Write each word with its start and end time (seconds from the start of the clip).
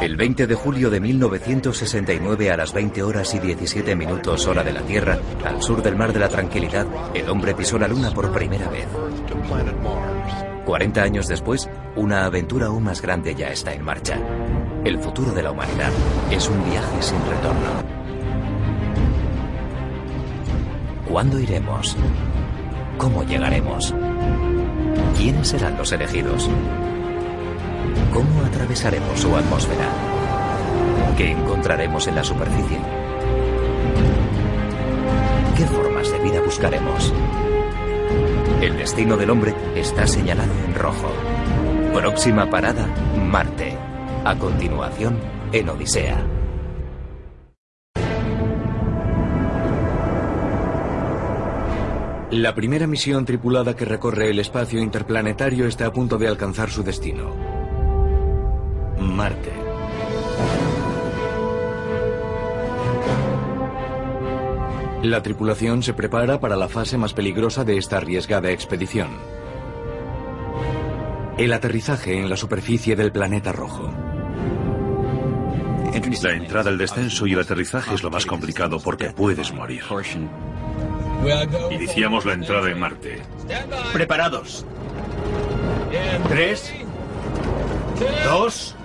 El 0.00 0.16
20 0.16 0.46
de 0.46 0.54
julio 0.54 0.90
de 0.90 1.00
1969 1.00 2.50
a 2.50 2.56
las 2.56 2.72
20 2.72 3.02
horas 3.02 3.34
y 3.34 3.38
17 3.38 3.94
minutos 3.94 4.46
hora 4.46 4.64
de 4.64 4.72
la 4.72 4.80
Tierra, 4.80 5.18
al 5.44 5.62
sur 5.62 5.82
del 5.82 5.96
Mar 5.96 6.12
de 6.12 6.18
la 6.18 6.28
Tranquilidad, 6.28 6.86
el 7.14 7.28
hombre 7.28 7.54
pisó 7.54 7.78
la 7.78 7.86
Luna 7.86 8.10
por 8.10 8.32
primera 8.32 8.68
vez. 8.68 8.86
40 10.64 11.02
años 11.02 11.28
después, 11.28 11.68
una 11.96 12.24
aventura 12.24 12.66
aún 12.66 12.84
más 12.84 13.00
grande 13.00 13.34
ya 13.34 13.50
está 13.50 13.72
en 13.72 13.84
marcha. 13.84 14.18
El 14.84 14.98
futuro 14.98 15.32
de 15.32 15.42
la 15.42 15.52
humanidad 15.52 15.92
es 16.30 16.48
un 16.48 16.64
viaje 16.64 17.02
sin 17.02 17.18
retorno. 17.26 18.00
¿Cuándo 21.08 21.38
iremos? 21.38 21.96
¿Cómo 22.98 23.24
llegaremos? 23.24 23.94
¿Quiénes 25.16 25.48
serán 25.48 25.76
los 25.76 25.92
elegidos? 25.92 26.48
¿Cómo 28.12 28.42
atravesaremos 28.44 29.20
su 29.20 29.34
atmósfera? 29.36 29.88
¿Qué 31.16 31.32
encontraremos 31.32 32.06
en 32.06 32.14
la 32.14 32.24
superficie? 32.24 32.78
¿Qué 35.56 35.66
formas 35.66 36.10
de 36.10 36.18
vida 36.20 36.40
buscaremos? 36.40 37.12
El 38.60 38.76
destino 38.76 39.16
del 39.16 39.30
hombre 39.30 39.54
está 39.74 40.06
señalado 40.06 40.52
en 40.66 40.74
rojo. 40.74 41.10
Próxima 41.94 42.48
parada, 42.48 42.86
Marte. 43.16 43.76
A 44.24 44.36
continuación, 44.36 45.18
en 45.52 45.68
Odisea. 45.68 46.18
La 52.30 52.54
primera 52.54 52.86
misión 52.86 53.24
tripulada 53.24 53.74
que 53.74 53.84
recorre 53.84 54.30
el 54.30 54.38
espacio 54.38 54.80
interplanetario 54.80 55.66
está 55.66 55.86
a 55.86 55.92
punto 55.92 56.16
de 56.16 56.28
alcanzar 56.28 56.70
su 56.70 56.84
destino. 56.84 57.59
Marte. 59.00 59.52
La 65.02 65.22
tripulación 65.22 65.82
se 65.82 65.94
prepara 65.94 66.40
para 66.40 66.56
la 66.56 66.68
fase 66.68 66.98
más 66.98 67.14
peligrosa 67.14 67.64
de 67.64 67.78
esta 67.78 67.96
arriesgada 67.96 68.50
expedición. 68.50 69.08
El 71.38 71.54
aterrizaje 71.54 72.18
en 72.18 72.28
la 72.28 72.36
superficie 72.36 72.96
del 72.96 73.10
planeta 73.10 73.50
rojo. 73.50 73.90
La 76.22 76.32
entrada, 76.32 76.70
el 76.70 76.76
descenso 76.76 77.26
y 77.26 77.32
el 77.32 77.40
aterrizaje 77.40 77.94
es 77.94 78.02
lo 78.02 78.10
más 78.10 78.26
complicado 78.26 78.78
porque 78.78 79.10
puedes 79.10 79.52
morir. 79.52 79.82
Iniciamos 81.70 82.26
la 82.26 82.34
entrada 82.34 82.70
en 82.70 82.78
Marte. 82.78 83.22
Preparados. 83.92 84.66
Tres, 86.28 86.72
dos, 88.24 88.76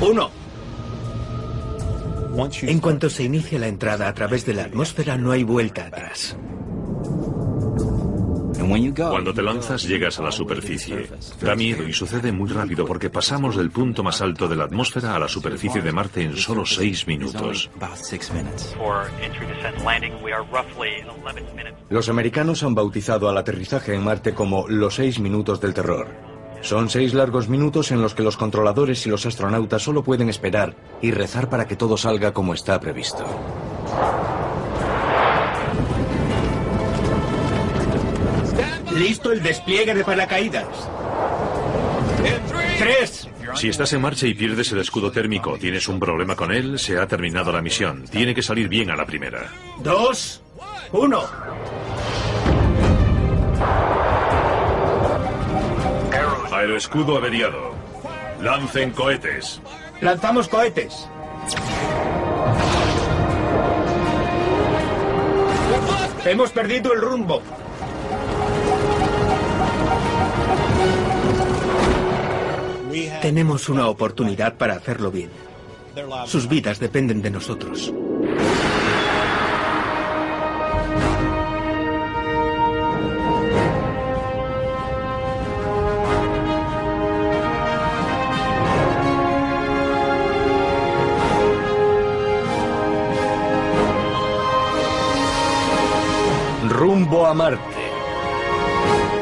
uno. 0.00 0.30
En 2.62 2.78
cuanto 2.78 3.10
se 3.10 3.24
inicia 3.24 3.58
la 3.58 3.66
entrada 3.66 4.06
a 4.08 4.14
través 4.14 4.46
de 4.46 4.54
la 4.54 4.64
atmósfera, 4.64 5.16
no 5.16 5.32
hay 5.32 5.42
vuelta 5.42 5.86
atrás. 5.86 6.36
Cuando 8.94 9.32
te 9.32 9.42
lanzas 9.42 9.84
llegas 9.84 10.18
a 10.18 10.22
la 10.22 10.32
superficie. 10.32 11.08
Da 11.40 11.54
miedo 11.54 11.88
y 11.88 11.92
sucede 11.92 12.32
muy 12.32 12.50
rápido 12.50 12.84
porque 12.84 13.08
pasamos 13.08 13.56
del 13.56 13.70
punto 13.70 14.02
más 14.02 14.20
alto 14.20 14.46
de 14.46 14.56
la 14.56 14.64
atmósfera 14.64 15.14
a 15.14 15.18
la 15.18 15.28
superficie 15.28 15.80
de 15.80 15.90
Marte 15.90 16.22
en 16.22 16.36
solo 16.36 16.66
seis 16.66 17.06
minutos. 17.06 17.70
Los 21.88 22.08
americanos 22.08 22.62
han 22.62 22.74
bautizado 22.74 23.28
al 23.28 23.38
aterrizaje 23.38 23.94
en 23.94 24.04
Marte 24.04 24.34
como 24.34 24.68
los 24.68 24.96
seis 24.96 25.18
minutos 25.18 25.60
del 25.60 25.72
terror. 25.72 26.27
Son 26.60 26.90
seis 26.90 27.14
largos 27.14 27.48
minutos 27.48 27.92
en 27.92 28.02
los 28.02 28.14
que 28.14 28.22
los 28.22 28.36
controladores 28.36 29.06
y 29.06 29.10
los 29.10 29.24
astronautas 29.26 29.82
solo 29.82 30.02
pueden 30.02 30.28
esperar 30.28 30.74
y 31.00 31.10
rezar 31.10 31.48
para 31.48 31.66
que 31.66 31.76
todo 31.76 31.96
salga 31.96 32.32
como 32.32 32.54
está 32.54 32.78
previsto. 32.80 33.24
Listo 38.96 39.30
el 39.30 39.42
despliegue 39.42 39.94
de 39.94 40.04
paracaídas. 40.04 40.66
Tres. 42.78 43.28
Si 43.54 43.68
estás 43.68 43.92
en 43.92 44.02
marcha 44.02 44.26
y 44.26 44.34
pierdes 44.34 44.72
el 44.72 44.78
escudo 44.78 45.10
térmico, 45.10 45.56
tienes 45.58 45.88
un 45.88 45.98
problema 45.98 46.36
con 46.36 46.52
él, 46.52 46.78
se 46.78 46.98
ha 46.98 47.06
terminado 47.06 47.52
la 47.52 47.62
misión. 47.62 48.04
Tiene 48.04 48.34
que 48.34 48.42
salir 48.42 48.68
bien 48.68 48.90
a 48.90 48.96
la 48.96 49.06
primera. 49.06 49.50
Dos. 49.82 50.42
Uno. 50.92 51.22
Aeroescudo 56.68 57.16
averiado. 57.16 57.72
Lancen 58.42 58.90
cohetes. 58.90 59.62
Lanzamos 60.02 60.48
cohetes. 60.48 61.08
Hemos 66.26 66.50
perdido 66.50 66.92
el 66.92 67.00
rumbo. 67.00 67.40
Tenemos 73.22 73.70
una 73.70 73.88
oportunidad 73.88 74.58
para 74.58 74.74
hacerlo 74.74 75.10
bien. 75.10 75.30
Sus 76.26 76.50
vidas 76.50 76.78
dependen 76.78 77.22
de 77.22 77.30
nosotros. 77.30 77.94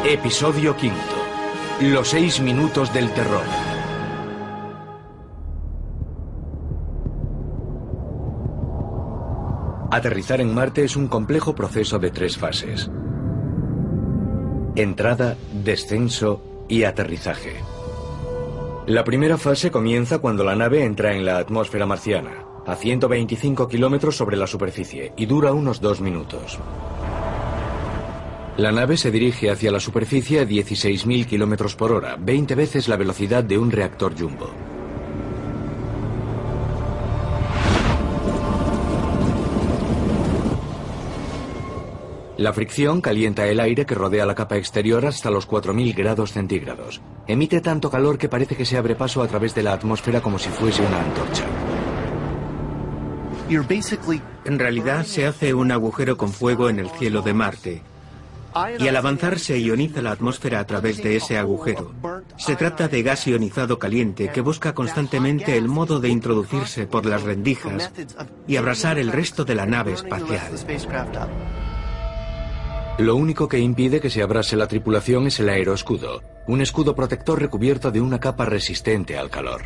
Episodio 0.09 0.77
quinto. 0.77 0.97
Los 1.81 2.11
seis 2.11 2.41
minutos 2.41 2.95
del 2.95 3.11
terror. 3.13 3.43
Aterrizar 9.91 10.41
en 10.41 10.55
Marte 10.55 10.85
es 10.85 10.95
un 10.95 11.09
complejo 11.09 11.57
proceso 11.57 11.99
de 11.99 12.13
tres 12.13 12.39
fases. 12.39 12.89
Entrada, 14.77 15.37
descenso 15.65 16.41
y 16.69 16.85
aterrizaje. 16.85 17.57
La 18.87 19.03
primera 19.03 19.39
fase 19.39 19.73
comienza 19.73 20.21
cuando 20.21 20.45
la 20.45 20.55
nave 20.55 20.85
entra 20.85 21.17
en 21.17 21.25
la 21.25 21.39
atmósfera 21.39 21.85
marciana, 21.85 22.45
a 22.65 22.77
125 22.77 23.67
kilómetros 23.67 24.17
sobre 24.17 24.37
la 24.37 24.47
superficie, 24.47 25.15
y 25.17 25.27
dura 25.27 25.53
unos 25.53 25.81
dos 25.81 26.01
minutos. 26.01 26.61
La 28.59 28.73
nave 28.73 28.97
se 28.97 29.11
dirige 29.11 29.51
hacia 29.51 29.71
la 29.71 29.81
superficie 29.81 30.41
a 30.41 30.45
16.000 30.45 31.27
kilómetros 31.27 31.77
por 31.77 31.93
hora, 31.93 32.17
20 32.19 32.55
veces 32.55 32.89
la 32.89 32.97
velocidad 32.97 33.45
de 33.45 33.59
un 33.59 33.71
reactor 33.71 34.19
jumbo. 34.19 34.51
La 42.39 42.55
fricción 42.55 43.03
calienta 43.03 43.47
el 43.47 43.61
aire 43.61 43.85
que 43.85 43.95
rodea 43.95 44.25
la 44.25 44.35
capa 44.35 44.57
exterior 44.57 45.05
hasta 45.05 45.31
los 45.31 45.47
4.000 45.47 45.95
grados 45.95 46.33
centígrados. 46.33 47.03
Emite 47.27 47.61
tanto 47.61 47.91
calor 47.91 48.17
que 48.17 48.31
parece 48.31 48.57
que 48.57 48.65
se 48.65 48.79
abre 48.79 48.95
paso 48.95 49.23
a 49.23 49.29
través 49.29 49.55
de 49.55 49.65
la 49.65 49.75
atmósfera 49.75 50.23
como 50.23 50.39
si 50.39 50.49
fuese 50.49 50.81
una 50.81 51.03
antorcha. 51.03 51.45
En 54.47 54.59
realidad 54.59 55.05
se 55.05 55.27
hace 55.27 55.53
un 55.53 55.73
agujero 55.73 56.17
con 56.17 56.31
fuego 56.31 56.71
en 56.71 56.79
el 56.79 56.89
cielo 56.89 57.21
de 57.21 57.35
Marte. 57.35 57.96
Y 58.79 58.89
al 58.89 58.97
avanzar 58.97 59.39
se 59.39 59.59
ioniza 59.61 60.03
la 60.03 60.13
atmósfera 60.13 60.61
a 60.61 60.67
través 60.67 61.03
de 61.03 61.17
ese 61.17 61.39
agujero. 61.39 61.93
Se 62.37 62.57
trata 62.57 62.89
de 62.89 63.03
gas 63.03 63.27
ionizado 63.27 63.79
caliente 63.79 64.31
que 64.33 64.41
busca 64.41 64.75
constantemente 64.75 65.57
el 65.57 65.69
modo 65.69 66.01
de 66.01 66.09
introducirse 66.09 66.87
por 66.87 67.07
las 67.07 67.23
rendijas 67.23 67.91
y 68.47 68.57
abrasar 68.57 68.99
el 68.99 69.13
resto 69.13 69.45
de 69.45 69.55
la 69.55 69.67
nave 69.67 69.93
espacial. 69.93 70.53
Lo 72.99 73.15
único 73.15 73.47
que 73.47 73.59
impide 73.59 74.01
que 74.01 74.09
se 74.09 74.23
abrase 74.23 74.57
la 74.57 74.69
tripulación 74.69 75.27
es 75.27 75.39
el 75.39 75.51
aeroescudo, 75.51 76.23
un 76.47 76.63
escudo 76.63 76.95
protector 76.95 77.39
recubierto 77.39 77.91
de 77.91 78.01
una 78.01 78.19
capa 78.19 78.47
resistente 78.47 79.19
al 79.19 79.29
calor. 79.29 79.61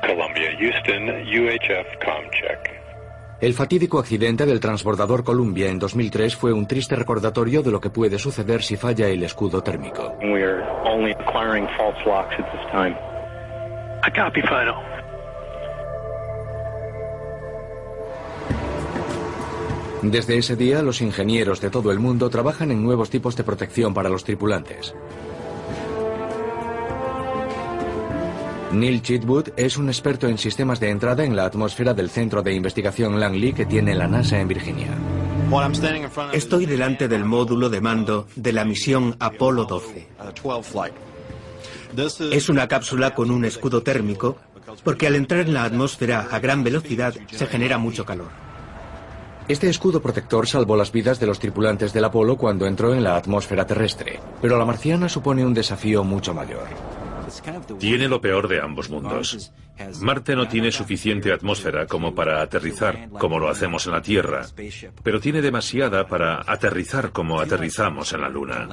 Columbia 0.00 0.58
Houston, 0.88 1.08
UHF 1.08 1.98
Comcheck. 2.02 2.78
El 3.40 3.54
fatídico 3.54 3.98
accidente 3.98 4.46
del 4.46 4.58
transbordador 4.58 5.22
Columbia 5.22 5.68
en 5.68 5.78
2003 5.78 6.34
fue 6.34 6.52
un 6.52 6.66
triste 6.66 6.96
recordatorio 6.96 7.62
de 7.62 7.70
lo 7.70 7.80
que 7.80 7.90
puede 7.90 8.18
suceder 8.18 8.62
si 8.62 8.76
falla 8.76 9.06
el 9.06 9.22
escudo 9.22 9.62
térmico. 9.62 10.16
We 10.22 10.42
are 10.42 10.64
only 10.84 11.12
acquiring 11.12 11.68
false 11.76 11.98
locks 12.04 12.34
at 12.38 12.50
this 12.52 12.70
time. 12.72 12.96
I 14.04 14.10
copy 14.10 14.40
final. 14.42 14.76
Desde 20.02 20.38
ese 20.38 20.56
día, 20.56 20.82
los 20.82 21.00
ingenieros 21.02 21.60
de 21.60 21.70
todo 21.70 21.92
el 21.92 21.98
mundo 21.98 22.30
trabajan 22.30 22.70
en 22.70 22.82
nuevos 22.82 23.10
tipos 23.10 23.36
de 23.36 23.44
protección 23.44 23.92
para 23.92 24.08
los 24.08 24.24
tripulantes. 24.24 24.94
Neil 28.72 29.00
Chitwood 29.00 29.48
es 29.56 29.78
un 29.78 29.88
experto 29.88 30.28
en 30.28 30.36
sistemas 30.36 30.78
de 30.78 30.90
entrada 30.90 31.24
en 31.24 31.34
la 31.34 31.46
atmósfera 31.46 31.94
del 31.94 32.10
Centro 32.10 32.42
de 32.42 32.52
Investigación 32.52 33.18
Langley 33.18 33.54
que 33.54 33.64
tiene 33.64 33.94
la 33.94 34.06
NASA 34.06 34.38
en 34.38 34.48
Virginia. 34.48 34.88
Estoy 36.34 36.66
delante 36.66 37.08
del 37.08 37.24
módulo 37.24 37.70
de 37.70 37.80
mando 37.80 38.26
de 38.36 38.52
la 38.52 38.66
misión 38.66 39.16
Apolo 39.20 39.64
12. 39.64 40.06
Es 42.30 42.48
una 42.50 42.68
cápsula 42.68 43.14
con 43.14 43.30
un 43.30 43.46
escudo 43.46 43.82
térmico 43.82 44.36
porque 44.84 45.06
al 45.06 45.14
entrar 45.14 45.40
en 45.40 45.54
la 45.54 45.64
atmósfera 45.64 46.28
a 46.30 46.38
gran 46.38 46.62
velocidad 46.62 47.14
se 47.30 47.46
genera 47.46 47.78
mucho 47.78 48.04
calor. 48.04 48.28
Este 49.48 49.70
escudo 49.70 50.02
protector 50.02 50.46
salvó 50.46 50.76
las 50.76 50.92
vidas 50.92 51.18
de 51.18 51.26
los 51.26 51.38
tripulantes 51.38 51.94
del 51.94 52.04
Apolo 52.04 52.36
cuando 52.36 52.66
entró 52.66 52.92
en 52.92 53.02
la 53.02 53.16
atmósfera 53.16 53.66
terrestre, 53.66 54.20
pero 54.42 54.58
la 54.58 54.66
marciana 54.66 55.08
supone 55.08 55.46
un 55.46 55.54
desafío 55.54 56.04
mucho 56.04 56.34
mayor. 56.34 56.97
Tiene 57.78 58.08
lo 58.08 58.20
peor 58.20 58.48
de 58.48 58.60
ambos 58.60 58.90
mundos. 58.90 59.52
Marte 60.00 60.34
no 60.34 60.48
tiene 60.48 60.72
suficiente 60.72 61.32
atmósfera 61.32 61.86
como 61.86 62.14
para 62.14 62.42
aterrizar 62.42 63.08
como 63.10 63.38
lo 63.38 63.48
hacemos 63.48 63.86
en 63.86 63.92
la 63.92 64.02
Tierra, 64.02 64.46
pero 65.02 65.20
tiene 65.20 65.40
demasiada 65.40 66.06
para 66.06 66.42
aterrizar 66.46 67.12
como 67.12 67.40
aterrizamos 67.40 68.12
en 68.12 68.20
la 68.20 68.28
Luna. 68.28 68.68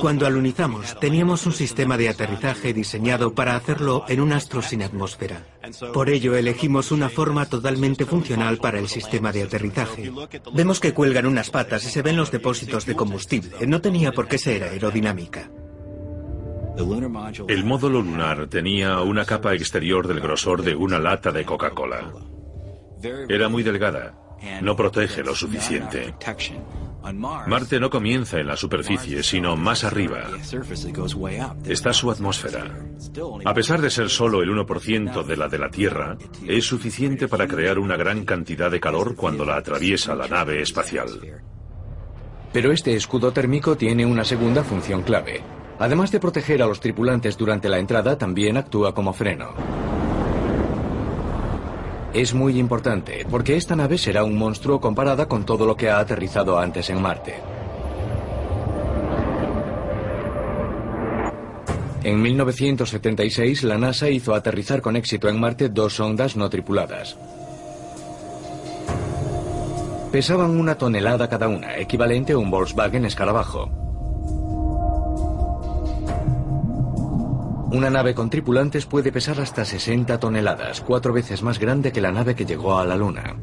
Cuando 0.00 0.26
alunizamos, 0.26 0.98
teníamos 1.00 1.46
un 1.46 1.52
sistema 1.52 1.96
de 1.96 2.08
aterrizaje 2.08 2.72
diseñado 2.72 3.34
para 3.34 3.56
hacerlo 3.56 4.04
en 4.08 4.20
un 4.20 4.32
astro 4.32 4.62
sin 4.62 4.82
atmósfera. 4.82 5.44
Por 5.92 6.10
ello, 6.10 6.36
elegimos 6.36 6.92
una 6.92 7.08
forma 7.08 7.46
totalmente 7.46 8.04
funcional 8.04 8.58
para 8.58 8.78
el 8.78 8.88
sistema 8.88 9.32
de 9.32 9.42
aterrizaje. 9.42 10.12
Vemos 10.52 10.80
que 10.80 10.94
cuelgan 10.94 11.26
unas 11.26 11.50
patas 11.50 11.84
y 11.84 11.90
se 11.90 12.02
ven 12.02 12.16
los 12.16 12.30
depósitos 12.30 12.86
de 12.86 12.96
combustible. 12.96 13.66
No 13.66 13.80
tenía 13.80 14.12
por 14.12 14.28
qué 14.28 14.38
ser 14.38 14.64
aerodinámica. 14.64 15.50
El 17.48 17.64
módulo 17.64 18.00
lunar 18.00 18.46
tenía 18.46 19.00
una 19.00 19.24
capa 19.24 19.54
exterior 19.54 20.06
del 20.08 20.20
grosor 20.20 20.62
de 20.62 20.74
una 20.74 20.98
lata 20.98 21.30
de 21.30 21.44
Coca-Cola. 21.44 22.12
Era 23.28 23.48
muy 23.48 23.62
delgada. 23.62 24.14
No 24.62 24.76
protege 24.76 25.22
lo 25.22 25.34
suficiente. 25.34 26.14
Marte 27.46 27.80
no 27.80 27.90
comienza 27.90 28.38
en 28.38 28.46
la 28.46 28.56
superficie, 28.56 29.22
sino 29.22 29.56
más 29.56 29.84
arriba. 29.84 30.28
Está 31.64 31.92
su 31.92 32.10
atmósfera. 32.10 32.86
A 33.44 33.54
pesar 33.54 33.80
de 33.80 33.90
ser 33.90 34.10
solo 34.10 34.42
el 34.42 34.50
1% 34.50 35.24
de 35.24 35.36
la 35.36 35.48
de 35.48 35.58
la 35.58 35.70
Tierra, 35.70 36.16
es 36.46 36.64
suficiente 36.64 37.28
para 37.28 37.46
crear 37.46 37.78
una 37.78 37.96
gran 37.96 38.24
cantidad 38.24 38.70
de 38.70 38.80
calor 38.80 39.16
cuando 39.16 39.44
la 39.44 39.56
atraviesa 39.56 40.14
la 40.14 40.28
nave 40.28 40.60
espacial. 40.62 41.08
Pero 42.52 42.72
este 42.72 42.94
escudo 42.94 43.32
térmico 43.32 43.76
tiene 43.76 44.04
una 44.04 44.24
segunda 44.24 44.64
función 44.64 45.02
clave. 45.02 45.40
Además 45.78 46.10
de 46.10 46.20
proteger 46.20 46.62
a 46.62 46.66
los 46.66 46.80
tripulantes 46.80 47.36
durante 47.36 47.68
la 47.68 47.78
entrada, 47.78 48.18
también 48.18 48.56
actúa 48.56 48.94
como 48.94 49.12
freno. 49.12 49.54
Es 52.12 52.34
muy 52.34 52.58
importante, 52.58 53.24
porque 53.30 53.56
esta 53.56 53.76
nave 53.76 53.96
será 53.96 54.24
un 54.24 54.36
monstruo 54.36 54.80
comparada 54.80 55.28
con 55.28 55.46
todo 55.46 55.64
lo 55.64 55.76
que 55.76 55.90
ha 55.90 56.00
aterrizado 56.00 56.58
antes 56.58 56.90
en 56.90 57.00
Marte. 57.00 57.34
En 62.02 62.20
1976, 62.20 63.62
la 63.62 63.78
NASA 63.78 64.08
hizo 64.10 64.34
aterrizar 64.34 64.80
con 64.80 64.96
éxito 64.96 65.28
en 65.28 65.38
Marte 65.38 65.68
dos 65.68 65.94
sondas 65.94 66.34
no 66.34 66.50
tripuladas. 66.50 67.16
Pesaban 70.10 70.58
una 70.58 70.76
tonelada 70.76 71.28
cada 71.28 71.46
una, 71.46 71.76
equivalente 71.76 72.32
a 72.32 72.38
un 72.38 72.50
Volkswagen 72.50 73.04
escarabajo. 73.04 73.70
Una 77.72 77.88
nave 77.88 78.14
con 78.14 78.30
tripulantes 78.30 78.86
puede 78.86 79.12
pesar 79.12 79.40
hasta 79.40 79.64
60 79.64 80.18
toneladas, 80.18 80.80
cuatro 80.80 81.12
veces 81.12 81.42
más 81.42 81.58
grande 81.58 81.92
que 81.92 82.00
la 82.00 82.10
nave 82.10 82.34
que 82.34 82.44
llegó 82.44 82.76
a 82.76 82.84
la 82.84 82.96
Luna. 82.96 83.36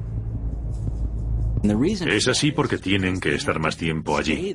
Es 1.63 2.27
así 2.27 2.51
porque 2.51 2.77
tienen 2.77 3.19
que 3.19 3.35
estar 3.35 3.59
más 3.59 3.77
tiempo 3.77 4.17
allí. 4.17 4.53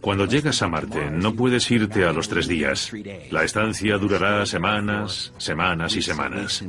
Cuando 0.00 0.26
llegas 0.26 0.60
a 0.62 0.68
Marte, 0.68 1.10
no 1.10 1.34
puedes 1.34 1.70
irte 1.70 2.04
a 2.04 2.12
los 2.12 2.28
tres 2.28 2.48
días. 2.48 2.92
La 3.30 3.44
estancia 3.44 3.96
durará 3.98 4.44
semanas, 4.44 5.32
semanas 5.38 5.94
y 5.96 6.02
semanas. 6.02 6.64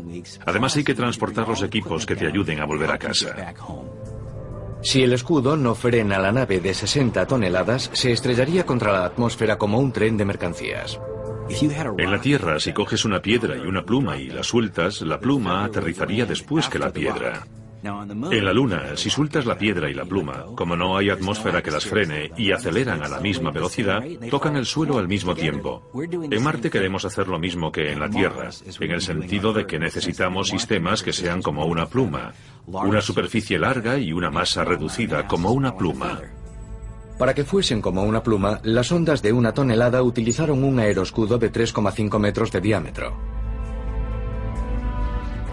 Además 0.45 0.75
hay 0.75 0.83
que 0.83 0.94
transportar 0.95 1.47
los 1.47 1.63
equipos 1.63 2.06
que 2.06 2.15
te 2.15 2.27
ayuden 2.27 2.59
a 2.59 2.65
volver 2.65 2.91
a 2.91 2.97
casa. 2.97 3.53
Si 4.83 5.01
el 5.01 5.13
escudo 5.13 5.57
no 5.57 5.75
frena 5.75 6.19
la 6.19 6.31
nave 6.31 6.59
de 6.59 6.73
60 6.73 7.25
toneladas, 7.25 7.89
se 7.94 8.12
estrellaría 8.12 8.65
contra 8.65 8.94
la 8.94 9.06
atmósfera 9.06 9.57
como 9.57 9.80
un 9.80 9.91
tren 9.91 10.18
de 10.18 10.25
mercancías. 10.25 11.00
En 11.49 12.11
la 12.11 12.21
Tierra, 12.21 12.59
si 12.59 12.73
coges 12.73 13.05
una 13.05 13.21
piedra 13.21 13.55
y 13.55 13.61
una 13.61 13.83
pluma 13.83 14.17
y 14.17 14.27
la 14.27 14.44
sueltas, 14.44 15.01
la 15.01 15.19
pluma 15.19 15.63
aterrizaría 15.63 16.25
después 16.25 16.67
que 16.67 16.79
la 16.79 16.91
piedra. 16.91 17.45
En 17.83 18.44
la 18.44 18.53
Luna, 18.53 18.97
si 18.97 19.09
sueltas 19.09 19.45
la 19.45 19.57
piedra 19.57 19.89
y 19.89 19.94
la 19.94 20.03
pluma, 20.03 20.45
como 20.55 20.75
no 20.75 20.97
hay 20.97 21.09
atmósfera 21.09 21.61
que 21.61 21.71
las 21.71 21.85
frene 21.85 22.31
y 22.35 22.51
aceleran 22.51 23.03
a 23.03 23.07
la 23.07 23.19
misma 23.19 23.51
velocidad, 23.51 24.03
tocan 24.29 24.55
el 24.57 24.65
suelo 24.65 24.97
al 24.97 25.07
mismo 25.07 25.35
tiempo. 25.35 25.89
En 25.95 26.44
Marte 26.44 26.69
queremos 26.69 27.05
hacer 27.05 27.27
lo 27.27 27.39
mismo 27.39 27.71
que 27.71 27.91
en 27.91 27.99
la 27.99 28.09
Tierra, 28.09 28.49
en 28.79 28.91
el 28.91 29.01
sentido 29.01 29.53
de 29.53 29.65
que 29.65 29.79
necesitamos 29.79 30.49
sistemas 30.49 31.03
que 31.03 31.13
sean 31.13 31.41
como 31.41 31.65
una 31.65 31.85
pluma, 31.85 32.33
una 32.65 33.01
superficie 33.01 33.59
larga 33.59 33.97
y 33.97 34.11
una 34.11 34.31
masa 34.31 34.63
reducida 34.63 35.27
como 35.27 35.51
una 35.51 35.75
pluma. 35.75 36.19
Para 37.17 37.33
que 37.33 37.43
fuesen 37.43 37.81
como 37.81 38.03
una 38.03 38.21
pluma, 38.21 38.59
las 38.63 38.91
ondas 38.91 39.21
de 39.21 39.33
una 39.33 39.53
tonelada 39.53 40.03
utilizaron 40.03 40.63
un 40.63 40.79
aeroscudo 40.79 41.37
de 41.37 41.51
3,5 41.51 42.19
metros 42.19 42.51
de 42.51 42.61
diámetro. 42.61 43.17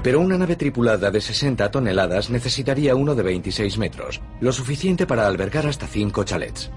Pero 0.03 0.21
una 0.21 0.37
nave 0.37 0.57
tripulada 0.57 1.11
de 1.11 1.23
60 1.23 1.71
toneladas 1.71 2.29
necesitaría 2.29 2.95
uno 2.95 3.15
de 3.15 3.23
26 3.23 3.79
metros, 3.79 4.21
lo 4.41 4.53
suficiente 4.53 5.07
para 5.07 5.27
albergar 5.27 5.67
hasta 5.67 5.87
5 5.87 6.25
chalets. 6.25 6.71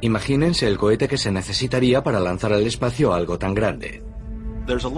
Imagínense 0.00 0.66
el 0.66 0.78
cohete 0.78 1.06
que 1.06 1.18
se 1.18 1.30
necesitaría 1.30 2.02
para 2.02 2.20
lanzar 2.20 2.54
al 2.54 2.66
espacio 2.66 3.12
algo 3.12 3.38
tan 3.38 3.52
grande. 3.52 4.02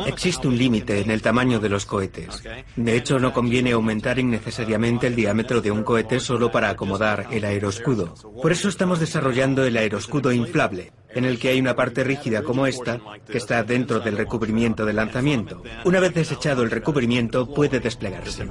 Existe 0.07 0.49
un 0.49 0.59
límite 0.59 1.01
en 1.01 1.11
el 1.11 1.23
tamaño 1.23 1.61
de 1.61 1.69
los 1.69 1.87
cohetes. 1.87 2.43
De 2.77 2.97
hecho, 2.97 3.19
no 3.19 3.33
conviene 3.33 3.73
aumentar 3.73 4.19
innecesariamente 4.19 5.07
el 5.07 5.17
diámetro 5.17 5.61
de 5.61 5.71
un 5.71 5.83
cohete 5.83 6.21
solo 6.21 6.51
para 6.51 6.71
acomodar 6.71 7.27
el 7.31 7.45
aeroscudo. 7.45 8.15
Por 8.41 8.53
eso 8.53 8.69
estamos 8.69 9.01
desarrollando 9.01 9.65
el 9.65 9.77
aeroscudo 9.77 10.33
inflable, 10.33 10.93
en 11.11 11.25
el 11.25 11.39
que 11.39 11.49
hay 11.49 11.61
una 11.61 11.75
parte 11.75 12.05
rígida 12.05 12.43
como 12.43 12.67
esta, 12.67 13.01
que 13.27 13.39
está 13.39 13.63
dentro 13.63 14.01
del 14.01 14.17
recubrimiento 14.17 14.85
de 14.85 14.93
lanzamiento. 14.93 15.63
Una 15.85 16.01
vez 16.01 16.15
desechado 16.15 16.63
el 16.63 16.71
recubrimiento, 16.71 17.53
puede 17.53 17.81
desplegarse. 17.81 18.49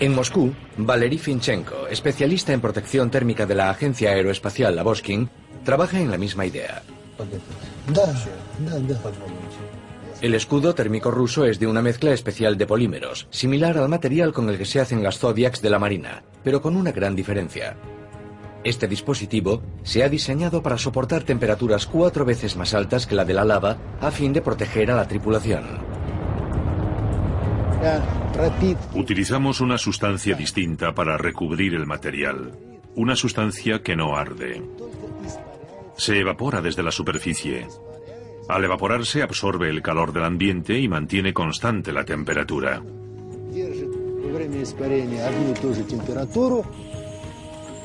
En 0.00 0.14
Moscú, 0.14 0.54
Valery 0.76 1.18
Finchenko, 1.18 1.88
especialista 1.88 2.52
en 2.52 2.60
protección 2.60 3.10
térmica 3.10 3.46
de 3.46 3.56
la 3.56 3.70
agencia 3.70 4.10
aeroespacial 4.10 4.76
Lavoskin, 4.76 5.28
trabaja 5.64 5.98
en 5.98 6.08
la 6.08 6.16
misma 6.16 6.46
idea. 6.46 6.82
El 10.20 10.34
escudo 10.34 10.74
térmico 10.74 11.10
ruso 11.10 11.44
es 11.46 11.58
de 11.58 11.66
una 11.66 11.82
mezcla 11.82 12.12
especial 12.12 12.56
de 12.56 12.66
polímeros, 12.66 13.26
similar 13.30 13.76
al 13.76 13.88
material 13.88 14.32
con 14.32 14.48
el 14.48 14.56
que 14.56 14.66
se 14.66 14.80
hacen 14.80 15.02
las 15.02 15.18
Zodiacs 15.18 15.62
de 15.62 15.70
la 15.70 15.80
Marina, 15.80 16.22
pero 16.44 16.62
con 16.62 16.76
una 16.76 16.92
gran 16.92 17.16
diferencia. 17.16 17.76
Este 18.62 18.86
dispositivo 18.86 19.62
se 19.82 20.04
ha 20.04 20.08
diseñado 20.08 20.62
para 20.62 20.78
soportar 20.78 21.24
temperaturas 21.24 21.86
cuatro 21.86 22.24
veces 22.24 22.56
más 22.56 22.72
altas 22.72 23.06
que 23.06 23.16
la 23.16 23.24
de 23.24 23.34
la 23.34 23.44
lava 23.44 23.78
a 24.00 24.12
fin 24.12 24.32
de 24.32 24.42
proteger 24.42 24.92
a 24.92 24.96
la 24.96 25.08
tripulación. 25.08 25.64
Utilizamos 28.94 29.60
una 29.60 29.78
sustancia 29.78 30.36
distinta 30.36 30.94
para 30.94 31.18
recubrir 31.18 31.74
el 31.74 31.86
material. 31.86 32.52
Una 32.94 33.16
sustancia 33.16 33.82
que 33.82 33.96
no 33.96 34.14
arde. 34.14 34.62
Se 35.96 36.20
evapora 36.20 36.60
desde 36.60 36.84
la 36.84 36.92
superficie. 36.92 37.66
Al 38.48 38.64
evaporarse 38.64 39.22
absorbe 39.22 39.68
el 39.68 39.82
calor 39.82 40.12
del 40.12 40.24
ambiente 40.24 40.78
y 40.78 40.86
mantiene 40.86 41.34
constante 41.34 41.92
la 41.92 42.04
temperatura. 42.04 42.80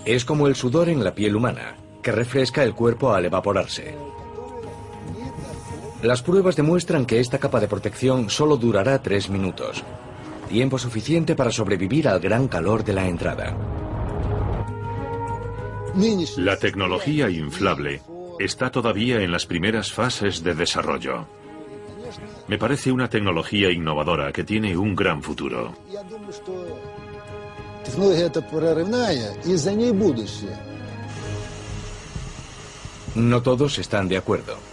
Es 0.06 0.26
como 0.26 0.48
el 0.48 0.56
sudor 0.56 0.90
en 0.90 1.04
la 1.04 1.16
piel 1.16 1.36
humana, 1.36 1.78
que 2.04 2.12
refresca 2.12 2.64
el 2.64 2.76
cuerpo 2.76 3.12
al 3.12 3.26
evaporarse. 3.26 3.96
Las 6.04 6.22
pruebas 6.22 6.56
demuestran 6.56 7.06
que 7.06 7.20
esta 7.20 7.40
capa 7.40 7.60
de 7.60 7.68
protección 7.68 8.30
solo 8.30 8.58
durará 8.58 9.02
tres 9.02 9.30
minutos, 9.30 9.84
tiempo 10.54 10.78
suficiente 10.78 11.36
para 11.36 11.52
sobrevivir 11.52 12.08
al 12.08 12.20
gran 12.20 12.48
calor 12.48 12.84
de 12.84 12.94
la 12.94 13.08
entrada. 13.08 13.58
La 16.38 16.58
tecnología 16.58 17.28
inflable 17.28 18.02
está 18.40 18.70
todavía 18.70 19.24
en 19.24 19.32
las 19.32 19.48
primeras 19.48 19.92
fases 19.92 20.44
de 20.44 20.54
desarrollo. 20.54 21.26
Me 22.48 22.60
parece 22.60 22.92
una 22.92 23.10
tecnología 23.10 23.72
innovadora 23.72 24.32
que 24.32 24.44
tiene 24.44 24.78
un 24.78 24.96
gran 24.96 25.24
futuro. 25.24 25.74
No 33.16 33.42
todos 33.42 33.80
están 33.80 34.08
de 34.08 34.18
acuerdo. 34.18 34.73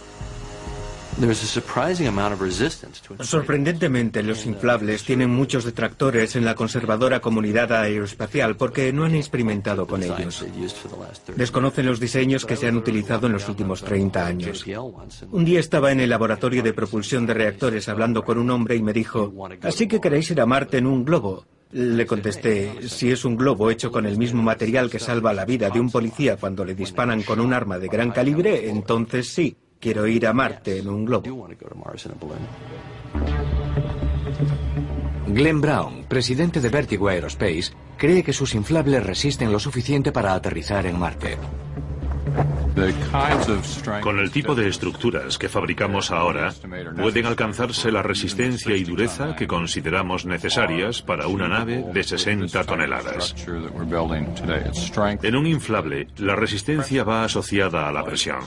Sorprendentemente, 3.19 4.23
los 4.23 4.45
inflables 4.45 5.03
tienen 5.03 5.29
muchos 5.29 5.65
detractores 5.65 6.35
en 6.35 6.45
la 6.45 6.55
conservadora 6.55 7.19
comunidad 7.19 7.71
aeroespacial 7.71 8.55
porque 8.55 8.91
no 8.93 9.05
han 9.05 9.15
experimentado 9.15 9.85
con 9.85 10.03
ellos. 10.03 10.45
Desconocen 11.35 11.85
los 11.85 11.99
diseños 11.99 12.45
que 12.45 12.55
se 12.55 12.67
han 12.67 12.77
utilizado 12.77 13.27
en 13.27 13.33
los 13.33 13.47
últimos 13.49 13.83
30 13.83 14.25
años. 14.25 14.65
Un 15.31 15.45
día 15.45 15.59
estaba 15.59 15.91
en 15.91 15.99
el 15.99 16.09
laboratorio 16.09 16.63
de 16.63 16.73
propulsión 16.73 17.25
de 17.25 17.33
reactores 17.33 17.87
hablando 17.89 18.23
con 18.23 18.37
un 18.37 18.49
hombre 18.49 18.75
y 18.75 18.81
me 18.81 18.93
dijo, 18.93 19.33
¿así 19.61 19.87
que 19.87 19.99
queréis 19.99 20.31
ir 20.31 20.41
a 20.41 20.45
Marte 20.45 20.77
en 20.77 20.87
un 20.87 21.05
globo? 21.05 21.45
Le 21.73 22.05
contesté, 22.05 22.89
si 22.89 23.11
es 23.11 23.23
un 23.23 23.37
globo 23.37 23.71
hecho 23.71 23.91
con 23.91 24.05
el 24.05 24.17
mismo 24.17 24.43
material 24.43 24.89
que 24.89 24.99
salva 24.99 25.33
la 25.33 25.45
vida 25.45 25.69
de 25.69 25.79
un 25.79 25.89
policía 25.89 26.35
cuando 26.35 26.65
le 26.65 26.75
disparan 26.75 27.23
con 27.23 27.39
un 27.39 27.53
arma 27.53 27.79
de 27.79 27.87
gran 27.87 28.11
calibre, 28.11 28.69
entonces 28.69 29.29
sí. 29.29 29.55
Quiero 29.81 30.05
ir 30.05 30.27
a 30.27 30.31
Marte 30.31 30.77
en 30.77 30.87
un 30.87 31.05
globo. 31.05 31.47
Glenn 35.25 35.59
Brown, 35.59 36.05
presidente 36.07 36.61
de 36.61 36.69
Vertigo 36.69 37.07
Aerospace, 37.07 37.73
cree 37.97 38.21
que 38.21 38.31
sus 38.31 38.53
inflables 38.53 39.03
resisten 39.03 39.51
lo 39.51 39.59
suficiente 39.59 40.11
para 40.11 40.35
aterrizar 40.35 40.85
en 40.85 40.99
Marte. 40.99 41.39
Con 44.01 44.19
el 44.19 44.29
tipo 44.29 44.53
de 44.53 44.69
estructuras 44.69 45.39
que 45.39 45.49
fabricamos 45.49 46.11
ahora, 46.11 46.53
pueden 46.95 47.25
alcanzarse 47.25 47.91
la 47.91 48.03
resistencia 48.03 48.75
y 48.75 48.83
dureza 48.83 49.35
que 49.35 49.47
consideramos 49.47 50.27
necesarias 50.27 51.01
para 51.01 51.25
una 51.25 51.47
nave 51.47 51.83
de 51.91 52.03
60 52.03 52.63
toneladas. 52.65 53.35
En 55.23 55.35
un 55.35 55.47
inflable, 55.47 56.07
la 56.17 56.35
resistencia 56.35 57.03
va 57.03 57.23
asociada 57.23 57.89
a 57.89 57.91
la 57.91 58.05
presión. 58.05 58.41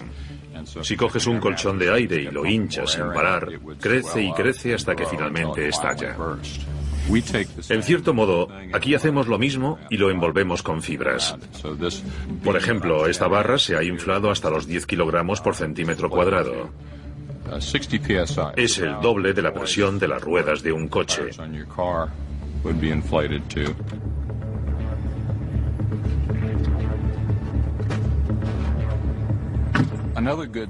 Si 0.83 0.97
coges 0.97 1.27
un 1.27 1.41
colchón 1.41 1.79
de 1.79 1.93
aire 1.93 2.23
y 2.23 2.31
lo 2.31 2.47
hinchas 2.47 2.93
sin 2.93 3.13
parar, 3.13 3.49
crece 3.81 4.23
y 4.23 4.33
crece 4.33 4.75
hasta 4.75 4.95
que 4.95 5.07
finalmente 5.07 5.69
estalla. 5.69 6.17
En 7.69 7.83
cierto 7.83 8.15
modo, 8.15 8.49
aquí 8.73 8.95
hacemos 8.95 9.27
lo 9.27 9.39
mismo 9.39 9.79
y 9.91 9.99
lo 9.99 10.11
envolvemos 10.11 10.63
con 10.63 10.83
fibras. 10.83 11.37
Por 12.43 12.57
ejemplo, 12.57 13.07
esta 13.07 13.29
barra 13.29 13.59
se 13.59 13.77
ha 13.77 13.83
inflado 13.83 14.31
hasta 14.31 14.51
los 14.51 14.67
10 14.67 14.87
kilogramos 14.87 15.41
por 15.41 15.55
centímetro 15.55 16.09
cuadrado. 16.09 16.71
Es 18.57 18.79
el 18.79 19.01
doble 19.01 19.35
de 19.35 19.43
la 19.43 19.53
presión 19.53 19.99
de 19.99 20.09
las 20.09 20.23
ruedas 20.23 20.63
de 20.63 20.73
un 20.73 20.89
coche. 20.89 21.25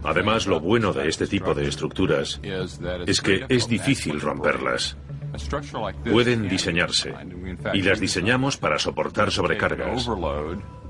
Además, 0.04 0.46
lo 0.46 0.60
bueno 0.60 0.92
de 0.92 1.08
este 1.08 1.26
tipo 1.26 1.54
de 1.54 1.68
estructuras 1.68 2.40
es 3.06 3.20
que 3.20 3.44
es 3.48 3.68
difícil 3.68 4.20
romperlas. 4.20 4.96
Pueden 6.10 6.48
diseñarse 6.48 7.14
y 7.72 7.82
las 7.82 8.00
diseñamos 8.00 8.56
para 8.56 8.78
soportar 8.78 9.30
sobrecargas. 9.30 10.08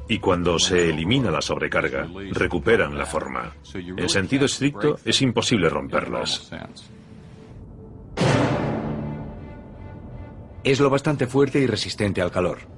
Y 0.06 0.18
cuando 0.18 0.58
se 0.58 0.90
elimina 0.90 1.30
la 1.30 1.40
sobrecarga, 1.40 2.06
recuperan 2.32 2.98
la 2.98 3.06
forma. 3.06 3.54
En 3.74 4.08
sentido 4.08 4.44
estricto, 4.44 4.98
es 5.04 5.22
imposible 5.22 5.68
romperlas. 5.70 6.50
Es 10.62 10.80
lo 10.80 10.90
bastante 10.90 11.26
fuerte 11.26 11.58
y 11.58 11.66
resistente 11.66 12.20
al 12.20 12.30
calor. 12.30 12.73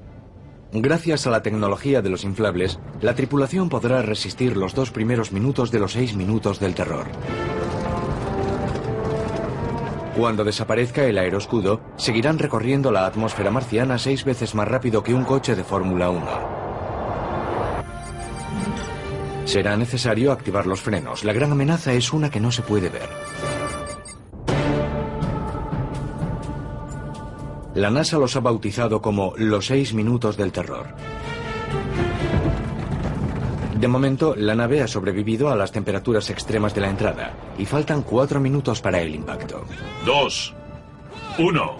Gracias 0.72 1.26
a 1.26 1.30
la 1.30 1.42
tecnología 1.42 2.02
de 2.02 2.10
los 2.10 2.24
inflables, 2.24 2.78
la 3.00 3.14
tripulación 3.14 3.68
podrá 3.68 4.02
resistir 4.02 4.56
los 4.56 4.74
dos 4.74 4.90
primeros 4.90 5.32
minutos 5.32 5.70
de 5.70 5.78
los 5.78 5.92
seis 5.92 6.14
minutos 6.16 6.58
del 6.58 6.74
terror. 6.74 7.06
Cuando 10.16 10.44
desaparezca 10.44 11.04
el 11.04 11.18
aeroscudo, 11.18 11.80
seguirán 11.96 12.38
recorriendo 12.38 12.90
la 12.90 13.06
atmósfera 13.06 13.50
marciana 13.50 13.98
seis 13.98 14.24
veces 14.24 14.54
más 14.54 14.66
rápido 14.66 15.02
que 15.02 15.14
un 15.14 15.24
coche 15.24 15.54
de 15.54 15.62
Fórmula 15.62 16.10
1. 16.10 16.26
Será 19.44 19.76
necesario 19.76 20.32
activar 20.32 20.66
los 20.66 20.80
frenos. 20.80 21.22
La 21.22 21.32
gran 21.32 21.52
amenaza 21.52 21.92
es 21.92 22.12
una 22.12 22.30
que 22.30 22.40
no 22.40 22.50
se 22.50 22.62
puede 22.62 22.88
ver. 22.88 23.08
La 27.76 27.90
NASA 27.90 28.16
los 28.16 28.34
ha 28.36 28.40
bautizado 28.40 29.02
como 29.02 29.34
los 29.36 29.66
seis 29.66 29.92
minutos 29.92 30.38
del 30.38 30.50
terror. 30.50 30.86
De 33.78 33.86
momento, 33.86 34.34
la 34.34 34.54
nave 34.54 34.80
ha 34.80 34.88
sobrevivido 34.88 35.50
a 35.50 35.56
las 35.56 35.72
temperaturas 35.72 36.30
extremas 36.30 36.74
de 36.74 36.80
la 36.80 36.88
entrada 36.88 37.34
y 37.58 37.66
faltan 37.66 38.00
cuatro 38.00 38.40
minutos 38.40 38.80
para 38.80 39.02
el 39.02 39.14
impacto. 39.14 39.66
Dos. 40.06 40.54
Uno. 41.38 41.76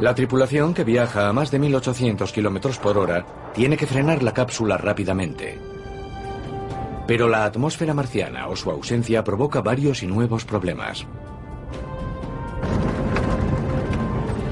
La 0.00 0.14
tripulación, 0.14 0.74
que 0.74 0.84
viaja 0.84 1.30
a 1.30 1.32
más 1.32 1.50
de 1.50 1.60
1800 1.60 2.30
kilómetros 2.30 2.76
por 2.76 2.98
hora, 2.98 3.24
tiene 3.54 3.78
que 3.78 3.86
frenar 3.86 4.22
la 4.22 4.34
cápsula 4.34 4.76
rápidamente. 4.76 5.58
Pero 7.06 7.26
la 7.26 7.46
atmósfera 7.46 7.94
marciana 7.94 8.48
o 8.48 8.54
su 8.54 8.70
ausencia 8.70 9.24
provoca 9.24 9.62
varios 9.62 10.02
y 10.02 10.06
nuevos 10.06 10.44
problemas. 10.44 11.06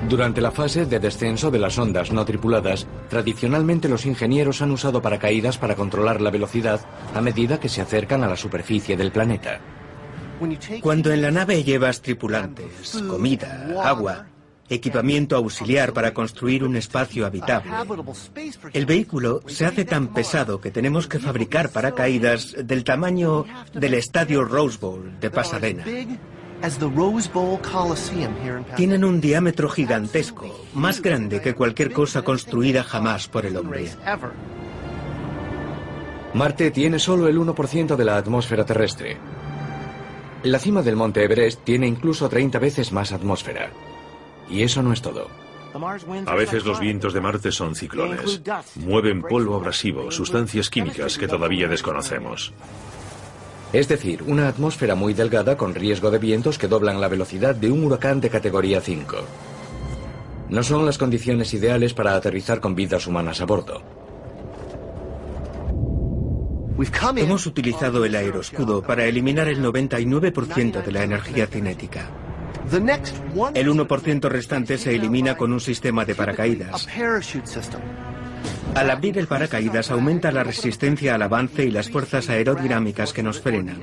Durante 0.09 0.41
la 0.41 0.51
fase 0.51 0.87
de 0.87 0.99
descenso 0.99 1.51
de 1.51 1.59
las 1.59 1.79
ondas 1.79 2.13
no 2.13 2.25
tripuladas, 2.25 2.87
tradicionalmente 3.11 3.91
los 3.91 4.07
ingenieros 4.07 4.63
han 4.63 4.71
usado 4.71 5.03
paracaídas 5.03 5.59
para 5.59 5.75
controlar 5.75 6.23
la 6.23 6.31
velocidad 6.31 6.81
a 7.15 7.21
medida 7.21 7.61
que 7.61 7.69
se 7.69 7.83
acercan 7.83 8.25
a 8.25 8.29
la 8.29 8.37
superficie 8.37 8.97
del 8.97 9.13
planeta. 9.13 9.61
Cuando 10.81 11.13
en 11.13 11.21
la 11.21 11.31
nave 11.31 11.63
llevas 11.63 12.01
tripulantes, 12.01 13.03
comida, 13.07 13.83
agua, 13.85 14.29
equipamiento 14.71 15.37
auxiliar 15.37 15.93
para 15.93 16.15
construir 16.15 16.65
un 16.65 16.77
espacio 16.77 17.27
habitable, 17.27 17.71
el 18.73 18.87
vehículo 18.87 19.43
se 19.47 19.67
hace 19.67 19.85
tan 19.85 20.15
pesado 20.15 20.59
que 20.59 20.71
tenemos 20.71 21.07
que 21.07 21.19
fabricar 21.19 21.71
paracaídas 21.71 22.57
del 22.65 22.83
tamaño 22.83 23.45
del 23.75 23.93
estadio 23.93 24.45
Rose 24.45 24.79
Bowl 24.81 25.21
de 25.21 25.31
Pasadena. 25.31 25.85
Tienen 28.77 29.05
un 29.05 29.21
diámetro 29.21 29.69
gigantesco, 29.69 30.67
más 30.75 31.01
grande 31.01 31.41
que 31.41 31.55
cualquier 31.55 31.93
cosa 31.93 32.23
construida 32.23 32.83
jamás 32.83 33.29
por 33.29 33.47
el 33.47 33.57
hombre. 33.57 33.89
Marte 36.35 36.71
tiene 36.71 36.99
solo 36.99 37.29
el 37.29 37.39
1% 37.39 37.97
de 37.97 38.05
la 38.05 38.17
atmósfera 38.17 38.65
terrestre. 38.65 39.17
La 40.43 40.59
cima 40.59 40.83
del 40.83 40.97
monte 40.97 41.25
Everest 41.25 41.65
tiene 41.65 41.87
incluso 41.87 42.29
30 42.29 42.59
veces 42.59 42.93
más 42.93 43.13
atmósfera. 43.13 43.71
Y 44.49 44.63
eso 44.63 44.83
no 44.83 44.93
es 44.93 45.03
todo. 45.03 45.29
A 46.27 46.35
veces 46.35 46.65
los 46.65 46.81
vientos 46.81 47.13
de 47.13 47.21
Marte 47.21 47.53
son 47.53 47.75
ciclones. 47.75 48.41
Mueven 48.77 49.23
polvo 49.23 49.57
abrasivo, 49.57 50.11
sustancias 50.11 50.71
químicas 50.71 51.19
que 51.19 51.29
todavía 51.29 51.69
desconocemos. 51.69 52.53
Es 53.73 53.87
decir, 53.87 54.23
una 54.23 54.49
atmósfera 54.49 54.95
muy 54.95 55.13
delgada 55.13 55.57
con 55.57 55.75
riesgo 55.75 56.11
de 56.11 56.19
vientos 56.19 56.59
que 56.59 56.69
doblan 56.69 57.01
la 57.01 57.09
velocidad 57.09 57.55
de 57.55 57.71
un 57.71 57.85
huracán 57.85 58.21
de 58.21 58.31
categoría 58.31 58.81
5. 58.81 59.17
No 60.49 60.63
son 60.63 60.87
las 60.87 60.97
condiciones 60.97 61.53
ideales 61.53 61.93
para 61.93 62.15
aterrizar 62.15 62.61
con 62.61 62.75
vidas 62.75 63.07
humanas 63.07 63.43
a 63.43 63.45
bordo. 63.45 63.83
Hemos 67.17 67.45
utilizado 67.45 68.05
el 68.05 68.15
aeroscudo 68.15 68.83
para 68.83 69.05
eliminar 69.05 69.49
el 69.49 69.63
99% 69.63 70.83
de 70.83 70.93
la 70.93 71.03
energía 71.03 71.47
cinética. 71.47 72.09
El 73.55 73.69
1% 73.69 74.29
restante 74.29 74.79
se 74.79 74.95
elimina 74.95 75.37
con 75.37 75.53
un 75.53 75.61
sistema 75.61 76.05
de 76.05 76.15
paracaídas. 76.15 76.87
Al 78.75 78.91
abrir 78.91 79.19
el 79.19 79.27
paracaídas 79.27 79.91
aumenta 79.91 80.31
la 80.31 80.45
resistencia 80.45 81.15
al 81.15 81.23
avance 81.23 81.65
y 81.65 81.71
las 81.71 81.91
fuerzas 81.91 82.29
aerodinámicas 82.29 83.13
que 83.13 83.23
nos 83.23 83.41
frenan. 83.41 83.81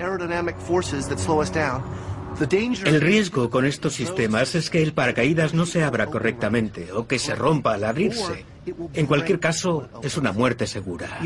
El 2.86 3.02
riesgo 3.02 3.50
con 3.50 3.66
estos 3.66 3.94
sistemas 3.94 4.56
es 4.56 4.70
que 4.70 4.84
el 4.84 4.94
paracaídas 4.94 5.54
no 5.54 5.66
se 5.66 5.84
abra 5.84 6.08
correctamente 6.08 6.92
o 6.92 7.08
que 7.08 7.18
se 7.18 7.34
rompa 7.34 7.74
al 7.74 7.84
abrirse. 7.86 8.46
En 8.94 9.06
cualquier 9.06 9.40
caso, 9.40 9.88
es 10.02 10.18
una 10.18 10.32
muerte 10.32 10.68
segura. 10.68 11.20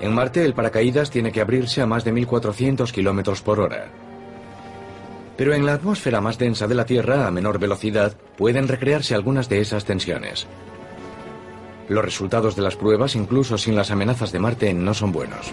En 0.00 0.12
Marte 0.12 0.44
el 0.44 0.54
paracaídas 0.54 1.10
tiene 1.10 1.32
que 1.32 1.40
abrirse 1.40 1.80
a 1.80 1.86
más 1.86 2.04
de 2.04 2.12
1400 2.12 2.92
kilómetros 2.92 3.42
por 3.42 3.60
hora. 3.60 3.90
Pero 5.36 5.52
en 5.52 5.66
la 5.66 5.74
atmósfera 5.74 6.20
más 6.20 6.38
densa 6.38 6.66
de 6.66 6.74
la 6.74 6.86
Tierra, 6.86 7.26
a 7.26 7.30
menor 7.30 7.58
velocidad, 7.58 8.16
pueden 8.36 8.68
recrearse 8.68 9.14
algunas 9.14 9.48
de 9.48 9.60
esas 9.60 9.84
tensiones. 9.84 10.46
Los 11.88 12.04
resultados 12.04 12.56
de 12.56 12.62
las 12.62 12.76
pruebas, 12.76 13.14
incluso 13.14 13.58
sin 13.58 13.74
las 13.74 13.90
amenazas 13.90 14.32
de 14.32 14.38
Marte, 14.38 14.72
no 14.72 14.94
son 14.94 15.12
buenos. 15.12 15.52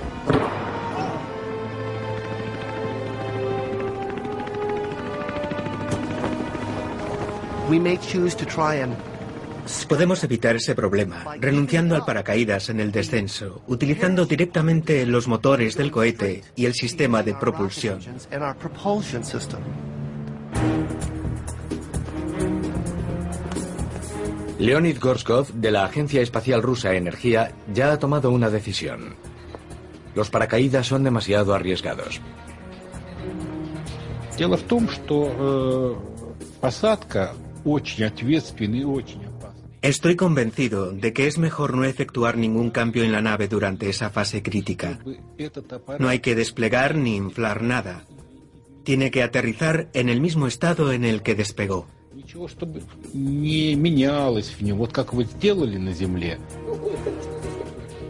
Podemos 9.89 10.23
evitar 10.23 10.57
ese 10.57 10.75
problema 10.75 11.25
renunciando 11.41 11.97
al 11.97 12.05
paracaídas 12.05 12.69
en 12.69 12.81
el 12.81 12.93
descenso, 12.93 13.63
utilizando 13.67 14.25
directamente 14.25 15.05
los 15.07 15.27
motores 15.27 15.77
del 15.77 15.91
cohete 15.91 16.45
y 16.55 16.67
el 16.67 16.75
sistema 16.75 17.23
de 17.23 17.35
propulsión. 17.35 18.01
Leonid 24.59 24.99
Gorskov, 24.99 25.53
de 25.53 25.71
la 25.71 25.85
Agencia 25.85 26.23
Espacial 26.23 26.63
Rusa 26.63 26.95
Energía, 26.95 27.53
ya 27.75 27.93
ha 27.93 27.99
tomado 27.99 28.31
una 28.31 28.49
decisión. 28.49 29.15
Los 30.15 30.31
paracaídas 30.31 30.87
son 30.87 31.05
demasiado 31.05 31.55
arriesgados. 31.55 32.21
Дело 34.39 34.57
в 34.59 34.63
том, 34.63 34.89
что 34.89 36.03
посадка 36.61 37.33
очень 37.65 38.05
ответственный 38.05 38.81
и 38.81 38.85
очень 38.85 39.23
Estoy 39.82 40.16
convencido 40.16 40.92
de 40.92 41.12
que 41.12 41.26
es 41.26 41.40
mejor 41.40 41.76
no 41.76 41.86
efectuar 41.86 42.38
ningún 42.38 42.70
cambio 42.70 43.04
en 43.04 43.12
la 43.12 43.22
nave 43.22 43.48
durante 43.48 43.90
esa 43.90 44.12
fase 44.12 44.44
crítica. 44.44 45.00
No 45.98 46.08
hay 46.08 46.20
que 46.20 46.36
desplegar 46.36 46.96
ni 46.96 47.16
inflar 47.16 47.64
nada. 47.64 48.06
Tiene 48.84 49.10
que 49.10 49.24
aterrizar 49.24 49.90
en 49.94 50.10
el 50.10 50.22
mismo 50.22 50.46
estado 50.46 50.92
en 50.92 51.04
el 51.04 51.24
que 51.24 51.34
despegó. 51.34 51.88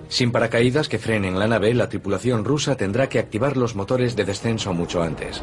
Sin 0.09 0.31
paracaídas 0.33 0.89
que 0.89 0.99
frenen 0.99 1.39
la 1.39 1.47
nave, 1.47 1.73
la 1.73 1.87
tripulación 1.87 2.43
rusa 2.43 2.75
tendrá 2.75 3.07
que 3.07 3.19
activar 3.19 3.55
los 3.55 3.77
motores 3.77 4.17
de 4.17 4.25
descenso 4.25 4.73
mucho 4.73 5.01
antes. 5.01 5.41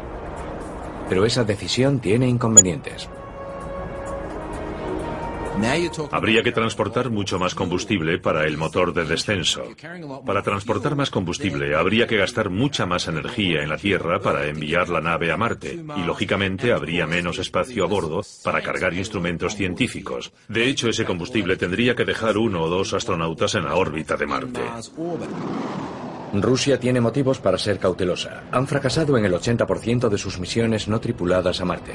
Pero 1.09 1.25
esa 1.25 1.43
decisión 1.43 1.99
tiene 1.99 2.27
inconvenientes. 2.27 3.09
Habría 6.11 6.43
que 6.43 6.51
transportar 6.51 7.09
mucho 7.09 7.39
más 7.39 7.55
combustible 7.55 8.19
para 8.19 8.45
el 8.45 8.57
motor 8.57 8.93
de 8.93 9.05
descenso. 9.05 9.63
Para 10.25 10.41
transportar 10.41 10.95
más 10.95 11.09
combustible 11.09 11.75
habría 11.75 12.07
que 12.07 12.17
gastar 12.17 12.49
mucha 12.49 12.85
más 12.85 13.07
energía 13.07 13.61
en 13.61 13.69
la 13.69 13.77
Tierra 13.77 14.19
para 14.19 14.47
enviar 14.47 14.89
la 14.89 15.01
nave 15.01 15.31
a 15.31 15.37
Marte 15.37 15.79
y 15.97 16.03
lógicamente 16.03 16.71
habría 16.71 17.07
menos 17.07 17.39
espacio 17.39 17.83
a 17.83 17.87
bordo 17.87 18.21
para 18.43 18.61
cargar 18.61 18.93
instrumentos 18.93 19.55
científicos. 19.55 20.31
De 20.47 20.67
hecho, 20.67 20.89
ese 20.89 21.05
combustible 21.05 21.57
tendría 21.57 21.95
que 21.95 22.05
dejar 22.05 22.37
uno 22.37 22.63
o 22.63 22.69
dos 22.69 22.93
astronautas 22.93 23.55
en 23.55 23.65
la 23.65 23.75
órbita 23.75 24.15
de 24.15 24.25
Marte. 24.27 24.61
Rusia 26.33 26.79
tiene 26.79 27.01
motivos 27.01 27.39
para 27.39 27.57
ser 27.57 27.79
cautelosa. 27.79 28.43
Han 28.51 28.67
fracasado 28.67 29.17
en 29.17 29.25
el 29.25 29.33
80% 29.33 30.09
de 30.09 30.17
sus 30.17 30.39
misiones 30.39 30.87
no 30.87 30.99
tripuladas 30.99 31.59
a 31.59 31.65
Marte. 31.65 31.93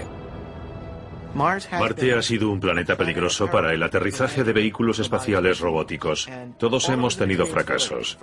Marte 1.34 2.14
ha 2.14 2.22
sido 2.22 2.50
un 2.50 2.60
planeta 2.60 2.96
peligroso 2.96 3.50
para 3.50 3.72
el 3.72 3.82
aterrizaje 3.82 4.44
de 4.44 4.52
vehículos 4.52 4.98
espaciales 4.98 5.58
robóticos. 5.60 6.28
Todos 6.58 6.88
hemos 6.88 7.16
tenido 7.16 7.46
fracasos. 7.46 8.18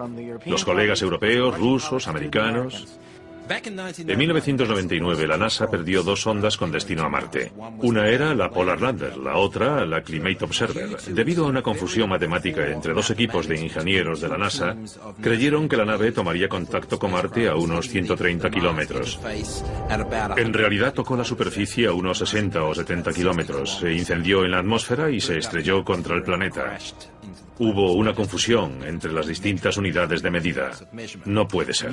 Los 0.46 0.64
colegas 0.64 1.02
europeos, 1.02 1.58
rusos, 1.58 2.08
americanos. 2.08 3.00
En 3.52 4.18
1999 4.18 5.28
la 5.28 5.38
NASA 5.38 5.70
perdió 5.70 6.04
dos 6.04 6.22
sondas 6.22 6.58
con 6.58 6.72
destino 6.72 7.04
a 7.04 7.10
Marte. 7.10 7.52
Una 7.80 8.08
era 8.08 8.34
la 8.34 8.50
Polar 8.50 8.82
Lander, 8.82 9.18
la 9.18 9.38
otra 9.38 9.86
la 9.86 10.02
Climate 10.02 10.46
Observer. 10.46 10.98
Debido 11.08 11.46
a 11.46 11.50
una 11.50 11.62
confusión 11.62 12.10
matemática 12.10 12.68
entre 12.68 12.94
dos 12.94 13.10
equipos 13.10 13.48
de 13.48 13.60
ingenieros 13.60 14.22
de 14.22 14.30
la 14.30 14.38
NASA, 14.38 14.76
creyeron 15.22 15.68
que 15.68 15.78
la 15.78 15.86
nave 15.86 16.12
tomaría 16.12 16.48
contacto 16.48 16.98
con 16.98 17.12
Marte 17.12 17.48
a 17.48 17.56
unos 17.56 17.90
130 17.90 18.50
kilómetros. 18.50 19.20
En 20.38 20.54
realidad 20.54 20.94
tocó 20.94 21.18
la 21.18 21.26
superficie 21.26 21.88
a 21.88 21.94
unos 21.94 22.20
60 22.20 22.64
o 22.64 22.74
70 22.74 23.12
kilómetros, 23.12 23.80
se 23.80 23.92
incendió 23.92 24.46
en 24.46 24.52
la 24.52 24.60
atmósfera 24.60 25.10
y 25.10 25.20
se 25.20 25.38
estrelló 25.38 25.84
contra 25.84 26.16
el 26.16 26.24
planeta. 26.24 26.78
Hubo 27.64 27.94
una 27.94 28.16
confusión 28.16 28.84
entre 28.84 29.14
las 29.14 29.28
distintas 29.28 29.78
unidades 29.78 30.24
de 30.24 30.32
medida. 30.32 30.72
No 31.26 31.48
puede 31.48 31.76
ser. 31.76 31.92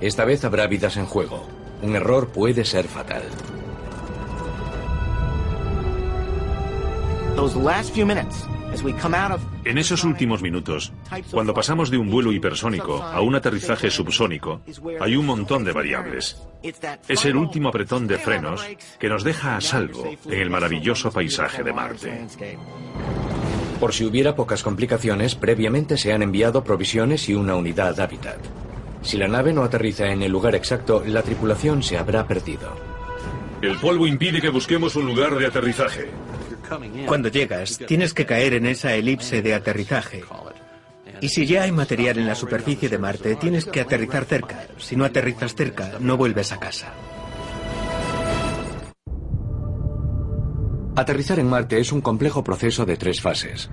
Esta 0.00 0.24
vez 0.24 0.44
habrá 0.44 0.66
vidas 0.66 0.96
en 0.96 1.06
juego. 1.06 1.46
Un 1.82 1.94
error 1.94 2.28
puede 2.30 2.64
ser 2.64 2.88
fatal. 2.88 3.22
En 9.64 9.78
esos 9.78 10.02
últimos 10.02 10.42
minutos, 10.42 10.92
cuando 11.30 11.54
pasamos 11.54 11.88
de 11.88 11.98
un 11.98 12.10
vuelo 12.10 12.32
hipersónico 12.32 13.00
a 13.00 13.20
un 13.20 13.36
aterrizaje 13.36 13.88
subsónico, 13.88 14.62
hay 15.00 15.14
un 15.14 15.26
montón 15.26 15.62
de 15.62 15.70
variables. 15.70 16.42
Es 17.06 17.24
el 17.24 17.36
último 17.36 17.68
apretón 17.68 18.08
de 18.08 18.18
frenos 18.18 18.66
que 18.98 19.08
nos 19.08 19.22
deja 19.22 19.56
a 19.56 19.60
salvo 19.60 20.10
en 20.26 20.40
el 20.40 20.50
maravilloso 20.50 21.12
paisaje 21.12 21.62
de 21.62 21.72
Marte. 21.72 22.26
Por 23.80 23.94
si 23.94 24.04
hubiera 24.04 24.34
pocas 24.34 24.62
complicaciones, 24.62 25.36
previamente 25.36 25.96
se 25.96 26.12
han 26.12 26.22
enviado 26.22 26.64
provisiones 26.64 27.28
y 27.28 27.34
una 27.34 27.54
unidad 27.54 27.98
hábitat. 28.00 28.38
Si 29.02 29.16
la 29.16 29.28
nave 29.28 29.52
no 29.52 29.62
aterriza 29.62 30.10
en 30.10 30.22
el 30.22 30.32
lugar 30.32 30.56
exacto, 30.56 31.04
la 31.06 31.22
tripulación 31.22 31.82
se 31.82 31.96
habrá 31.96 32.26
perdido. 32.26 32.72
El 33.62 33.76
polvo 33.78 34.06
impide 34.06 34.40
que 34.40 34.50
busquemos 34.50 34.96
un 34.96 35.06
lugar 35.06 35.36
de 35.36 35.46
aterrizaje. 35.46 36.08
Cuando 37.06 37.28
llegas, 37.28 37.78
tienes 37.86 38.12
que 38.12 38.26
caer 38.26 38.54
en 38.54 38.66
esa 38.66 38.94
elipse 38.94 39.42
de 39.42 39.54
aterrizaje. 39.54 40.22
Y 41.20 41.28
si 41.28 41.46
ya 41.46 41.62
hay 41.62 41.72
material 41.72 42.18
en 42.18 42.26
la 42.26 42.34
superficie 42.34 42.88
de 42.88 42.98
Marte, 42.98 43.36
tienes 43.36 43.64
que 43.64 43.80
aterrizar 43.80 44.24
cerca. 44.24 44.66
Si 44.76 44.94
no 44.96 45.04
aterrizas 45.04 45.54
cerca, 45.54 45.92
no 46.00 46.16
vuelves 46.16 46.52
a 46.52 46.60
casa. 46.60 46.92
Aterrizar 50.98 51.38
en 51.38 51.48
Marte 51.48 51.78
es 51.78 51.92
un 51.92 52.00
complejo 52.00 52.42
proceso 52.42 52.84
de 52.84 52.96
tres 52.96 53.20
fases. 53.20 53.70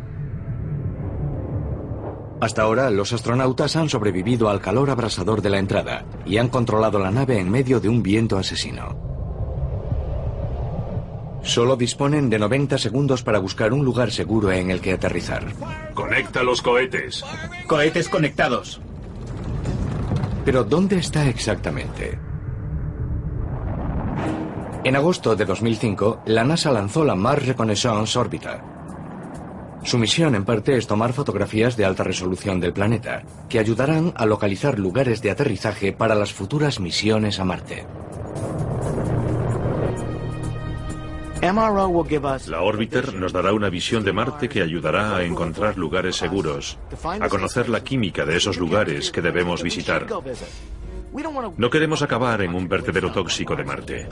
Hasta 2.40 2.62
ahora, 2.62 2.92
los 2.92 3.14
astronautas 3.14 3.76
han 3.76 3.90
sobrevivido 3.90 4.48
al 4.48 4.62
calor 4.62 4.92
abrasador 4.92 5.42
de 5.42 5.50
la 5.50 5.58
entrada 5.58 6.06
y 6.28 6.38
han 6.38 6.50
controlado 6.50 7.00
la 7.00 7.10
nave 7.10 7.40
en 7.40 7.50
medio 7.50 7.80
de 7.80 7.90
un 7.90 8.04
viento 8.04 8.38
asesino. 8.38 8.96
Solo 11.42 11.76
disponen 11.76 12.30
de 12.30 12.38
90 12.38 12.78
segundos 12.78 13.24
para 13.24 13.40
buscar 13.40 13.74
un 13.74 13.84
lugar 13.84 14.12
seguro 14.12 14.52
en 14.52 14.70
el 14.70 14.80
que 14.80 14.94
aterrizar. 14.94 15.48
Conecta 15.96 16.44
los 16.44 16.62
cohetes. 16.62 17.26
Cohetes 17.66 18.08
conectados. 18.08 18.80
Pero 20.46 20.64
¿dónde 20.64 20.98
está 20.98 21.28
exactamente? 21.28 22.20
En 24.86 24.96
agosto 24.96 25.36
de 25.36 25.46
2005, 25.46 26.22
la 26.28 26.44
NASA 26.44 26.72
lanzó 26.72 27.04
la 27.04 27.16
Mars 27.16 27.48
Reconnaissance 27.48 28.20
Orbiter. 28.20 28.62
Su 29.82 29.98
misión 29.98 30.36
en 30.36 30.46
parte 30.46 30.78
es 30.78 30.86
tomar 30.86 31.12
fotografías 31.12 31.76
de 31.76 31.86
alta 31.86 32.04
resolución 32.04 32.60
del 32.60 32.72
planeta, 32.72 33.24
que 33.50 33.58
ayudarán 33.58 34.14
a 34.16 34.28
localizar 34.28 34.78
lugares 34.78 35.24
de 35.24 35.32
aterrizaje 35.32 35.92
para 35.92 36.14
las 36.14 36.34
futuras 36.34 36.80
misiones 36.80 37.40
a 37.40 37.46
Marte. 37.46 37.88
La 42.48 42.62
Orbiter 42.62 43.16
nos 43.16 43.34
dará 43.34 43.54
una 43.54 43.70
visión 43.70 44.04
de 44.04 44.14
Marte 44.14 44.48
que 44.48 44.62
ayudará 44.62 45.18
a 45.18 45.24
encontrar 45.24 45.80
lugares 45.80 46.16
seguros, 46.16 46.78
a 47.20 47.28
conocer 47.28 47.70
la 47.70 47.84
química 47.84 48.24
de 48.24 48.38
esos 48.38 48.58
lugares 48.58 49.10
que 49.10 49.24
debemos 49.24 49.64
visitar. 49.64 50.06
No 51.58 51.70
queremos 51.70 52.02
acabar 52.02 52.42
en 52.42 52.54
un 52.54 52.68
vertedero 52.68 53.12
tóxico 53.12 53.56
de 53.56 53.64
Marte. 53.64 54.08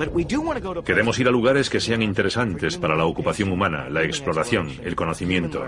Queremos 0.85 1.19
ir 1.19 1.27
a 1.27 1.31
lugares 1.31 1.69
que 1.69 1.79
sean 1.79 2.01
interesantes 2.01 2.77
para 2.77 2.95
la 2.95 3.05
ocupación 3.05 3.51
humana, 3.51 3.89
la 3.89 4.03
exploración, 4.03 4.69
el 4.83 4.95
conocimiento. 4.95 5.63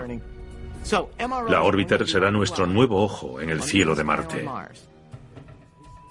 La 1.48 1.62
Orbiter 1.62 2.08
será 2.08 2.30
nuestro 2.30 2.66
nuevo 2.66 3.02
ojo 3.02 3.40
en 3.40 3.50
el 3.50 3.62
cielo 3.62 3.94
de 3.94 4.04
Marte. 4.04 4.48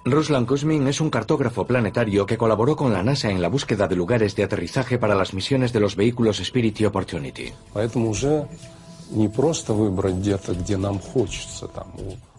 Ruslan 0.04 0.46
Kuzmin 0.46 0.86
es 0.86 1.00
un 1.00 1.10
cartógrafo 1.10 1.66
planetario 1.66 2.26
que 2.26 2.38
colaboró 2.38 2.76
con 2.76 2.92
la 2.92 3.02
NASA 3.02 3.28
en 3.28 3.42
la 3.42 3.48
búsqueda 3.48 3.88
de 3.88 3.96
lugares 3.96 4.36
de 4.36 4.44
aterrizaje 4.44 4.98
para 4.98 5.16
las 5.16 5.34
misiones 5.34 5.72
de 5.72 5.80
los 5.80 5.96
vehículos 5.96 6.38
Spirit 6.38 6.80
y 6.80 6.84
Opportunity. 6.84 7.52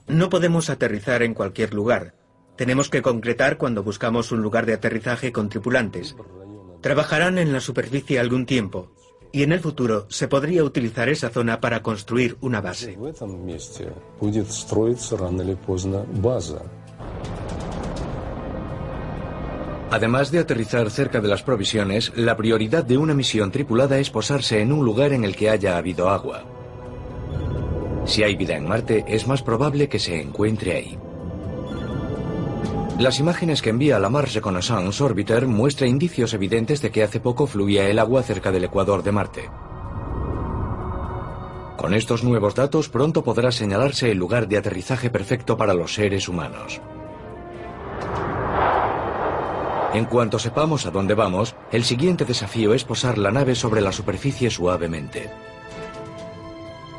No 0.07 0.29
podemos 0.29 0.69
aterrizar 0.69 1.23
en 1.23 1.33
cualquier 1.33 1.73
lugar. 1.73 2.13
Tenemos 2.57 2.89
que 2.89 3.03
concretar 3.03 3.57
cuando 3.57 3.83
buscamos 3.83 4.31
un 4.31 4.41
lugar 4.41 4.65
de 4.65 4.73
aterrizaje 4.73 5.31
con 5.31 5.47
tripulantes. 5.47 6.15
Trabajarán 6.81 7.37
en 7.37 7.53
la 7.53 7.59
superficie 7.59 8.19
algún 8.19 8.45
tiempo 8.45 8.91
y 9.31 9.43
en 9.43 9.51
el 9.51 9.59
futuro 9.59 10.07
se 10.09 10.27
podría 10.27 10.63
utilizar 10.63 11.09
esa 11.09 11.29
zona 11.29 11.59
para 11.61 11.83
construir 11.83 12.37
una 12.41 12.61
base. 12.61 12.97
Además 19.89 20.31
de 20.31 20.39
aterrizar 20.39 20.89
cerca 20.89 21.21
de 21.21 21.27
las 21.27 21.43
provisiones, 21.43 22.11
la 22.15 22.35
prioridad 22.35 22.83
de 22.83 22.97
una 22.97 23.13
misión 23.13 23.51
tripulada 23.51 23.99
es 23.99 24.09
posarse 24.09 24.59
en 24.61 24.71
un 24.71 24.83
lugar 24.83 25.13
en 25.13 25.23
el 25.23 25.35
que 25.35 25.49
haya 25.49 25.77
habido 25.77 26.09
agua. 26.09 26.43
Si 28.05 28.23
hay 28.23 28.35
vida 28.35 28.55
en 28.55 28.67
Marte, 28.67 29.05
es 29.07 29.27
más 29.27 29.43
probable 29.43 29.87
que 29.87 29.99
se 29.99 30.19
encuentre 30.19 30.73
ahí. 30.73 30.97
Las 32.99 33.19
imágenes 33.19 33.61
que 33.61 33.69
envía 33.69 33.99
la 33.99 34.09
Mars 34.09 34.33
Reconnaissance 34.33 35.03
Orbiter 35.03 35.45
muestran 35.45 35.91
indicios 35.91 36.33
evidentes 36.33 36.81
de 36.81 36.89
que 36.89 37.03
hace 37.03 37.19
poco 37.19 37.45
fluía 37.45 37.87
el 37.87 37.99
agua 37.99 38.23
cerca 38.23 38.51
del 38.51 38.63
ecuador 38.63 39.03
de 39.03 39.11
Marte. 39.11 39.49
Con 41.77 41.93
estos 41.93 42.23
nuevos 42.23 42.55
datos 42.55 42.89
pronto 42.89 43.23
podrá 43.23 43.51
señalarse 43.51 44.09
el 44.09 44.17
lugar 44.17 44.47
de 44.47 44.57
aterrizaje 44.57 45.11
perfecto 45.11 45.55
para 45.57 45.75
los 45.75 45.93
seres 45.93 46.27
humanos. 46.27 46.81
En 49.93 50.05
cuanto 50.05 50.39
sepamos 50.39 50.87
a 50.87 50.91
dónde 50.91 51.13
vamos, 51.13 51.55
el 51.71 51.83
siguiente 51.83 52.25
desafío 52.25 52.73
es 52.73 52.83
posar 52.83 53.19
la 53.19 53.29
nave 53.29 53.53
sobre 53.53 53.81
la 53.81 53.91
superficie 53.91 54.49
suavemente. 54.49 55.29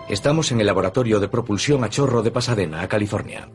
Estamos 0.09 0.53
en 0.53 0.61
el 0.61 0.67
laboratorio 0.67 1.19
de 1.19 1.29
propulsión 1.29 1.83
a 1.83 1.91
chorro 1.91 2.23
de 2.23 2.31
Pasadena, 2.31 2.87
California. 2.87 3.49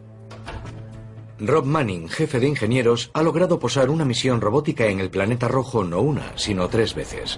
Rob 1.46 1.66
Manning, 1.66 2.08
jefe 2.08 2.40
de 2.40 2.48
ingenieros, 2.48 3.12
ha 3.14 3.22
logrado 3.22 3.60
posar 3.60 3.90
una 3.90 4.06
misión 4.06 4.40
robótica 4.40 4.88
en 4.88 5.02
el 5.02 5.10
planeta 5.10 5.50
rojo 5.50 5.84
no 5.84 6.00
una, 6.00 6.32
sino 6.38 6.70
tres 6.70 6.96
veces. 6.96 7.38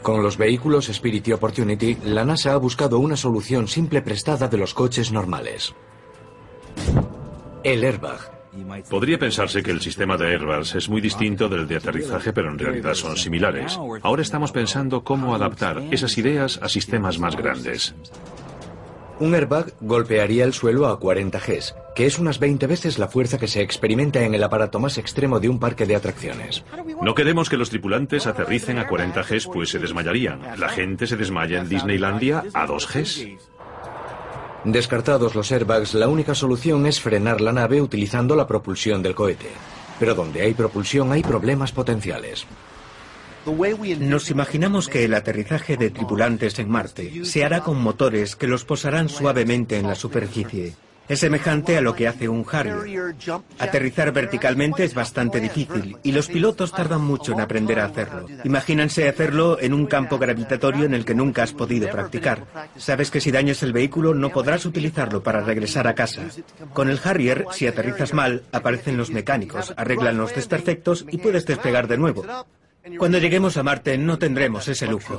Con 0.00 0.22
los 0.22 0.38
vehículos 0.38 0.88
Spirit 0.88 1.28
y 1.28 1.32
Opportunity, 1.32 1.98
la 2.04 2.24
NASA 2.24 2.54
ha 2.54 2.56
buscado 2.56 2.98
una 2.98 3.16
solución 3.16 3.68
simple 3.68 4.00
prestada 4.00 4.48
de 4.48 4.56
los 4.56 4.72
coches 4.72 5.12
normales. 5.12 5.74
El 7.62 7.84
airbag. 7.84 8.32
Podría 8.88 9.18
pensarse 9.18 9.62
que 9.62 9.70
el 9.70 9.80
sistema 9.80 10.16
de 10.16 10.28
airbags 10.28 10.76
es 10.76 10.88
muy 10.88 11.00
distinto 11.00 11.48
del 11.48 11.66
de 11.66 11.76
aterrizaje, 11.76 12.32
pero 12.32 12.50
en 12.50 12.58
realidad 12.58 12.94
son 12.94 13.16
similares. 13.16 13.78
Ahora 14.02 14.22
estamos 14.22 14.52
pensando 14.52 15.02
cómo 15.02 15.34
adaptar 15.34 15.82
esas 15.90 16.16
ideas 16.16 16.58
a 16.62 16.68
sistemas 16.68 17.18
más 17.18 17.36
grandes. 17.36 17.94
Un 19.20 19.34
airbag 19.34 19.72
golpearía 19.80 20.44
el 20.44 20.52
suelo 20.52 20.88
a 20.88 20.98
40 20.98 21.38
Gs, 21.38 21.74
que 21.94 22.06
es 22.06 22.18
unas 22.18 22.40
20 22.40 22.66
veces 22.66 22.98
la 22.98 23.06
fuerza 23.06 23.38
que 23.38 23.46
se 23.46 23.62
experimenta 23.62 24.22
en 24.22 24.34
el 24.34 24.42
aparato 24.42 24.80
más 24.80 24.98
extremo 24.98 25.38
de 25.38 25.48
un 25.48 25.60
parque 25.60 25.86
de 25.86 25.94
atracciones. 25.94 26.64
No 27.00 27.14
queremos 27.14 27.48
que 27.48 27.56
los 27.56 27.70
tripulantes 27.70 28.26
aterricen 28.26 28.78
a 28.78 28.88
40 28.88 29.22
Gs, 29.22 29.46
pues 29.46 29.70
se 29.70 29.78
desmayarían. 29.78 30.40
La 30.58 30.68
gente 30.68 31.06
se 31.06 31.16
desmaya 31.16 31.60
en 31.60 31.68
Disneylandia 31.68 32.44
a 32.52 32.66
2 32.66 32.88
Gs. 32.92 33.26
Descartados 34.64 35.34
los 35.34 35.52
airbags, 35.52 35.94
la 35.94 36.08
única 36.08 36.34
solución 36.34 36.86
es 36.86 37.00
frenar 37.00 37.40
la 37.40 37.52
nave 37.52 37.82
utilizando 37.82 38.34
la 38.34 38.46
propulsión 38.46 39.02
del 39.02 39.14
cohete. 39.14 39.50
Pero 40.00 40.14
donde 40.14 40.40
hay 40.40 40.54
propulsión 40.54 41.12
hay 41.12 41.22
problemas 41.22 41.70
potenciales. 41.70 42.46
Nos 43.46 44.30
imaginamos 44.30 44.88
que 44.88 45.04
el 45.04 45.14
aterrizaje 45.14 45.76
de 45.76 45.90
tripulantes 45.90 46.58
en 46.58 46.70
Marte 46.70 47.24
se 47.24 47.44
hará 47.44 47.60
con 47.60 47.80
motores 47.80 48.36
que 48.36 48.46
los 48.46 48.64
posarán 48.64 49.08
suavemente 49.08 49.78
en 49.78 49.86
la 49.86 49.94
superficie. 49.94 50.74
Es 51.06 51.20
semejante 51.20 51.76
a 51.76 51.82
lo 51.82 51.94
que 51.94 52.08
hace 52.08 52.30
un 52.30 52.46
Harrier. 52.50 53.14
Aterrizar 53.58 54.10
verticalmente 54.12 54.84
es 54.84 54.94
bastante 54.94 55.38
difícil 55.38 55.98
y 56.02 56.12
los 56.12 56.28
pilotos 56.28 56.72
tardan 56.72 57.02
mucho 57.02 57.32
en 57.32 57.40
aprender 57.40 57.78
a 57.80 57.84
hacerlo. 57.84 58.26
Imagínense 58.44 59.06
hacerlo 59.06 59.58
en 59.60 59.74
un 59.74 59.84
campo 59.84 60.18
gravitatorio 60.18 60.86
en 60.86 60.94
el 60.94 61.04
que 61.04 61.14
nunca 61.14 61.42
has 61.42 61.52
podido 61.52 61.90
practicar. 61.90 62.46
Sabes 62.78 63.10
que 63.10 63.20
si 63.20 63.30
dañas 63.30 63.62
el 63.62 63.74
vehículo 63.74 64.14
no 64.14 64.30
podrás 64.30 64.64
utilizarlo 64.64 65.22
para 65.22 65.42
regresar 65.42 65.86
a 65.86 65.94
casa. 65.94 66.22
Con 66.72 66.88
el 66.88 67.00
Harrier, 67.04 67.44
si 67.52 67.66
aterrizas 67.66 68.14
mal, 68.14 68.44
aparecen 68.52 68.96
los 68.96 69.10
mecánicos, 69.10 69.74
arreglan 69.76 70.16
los 70.16 70.34
desperfectos 70.34 71.04
y 71.10 71.18
puedes 71.18 71.44
despegar 71.44 71.86
de 71.86 71.98
nuevo. 71.98 72.24
Cuando 72.98 73.18
lleguemos 73.18 73.56
a 73.56 73.62
Marte 73.62 73.96
no 73.96 74.18
tendremos 74.18 74.68
ese 74.68 74.86
lujo. 74.86 75.18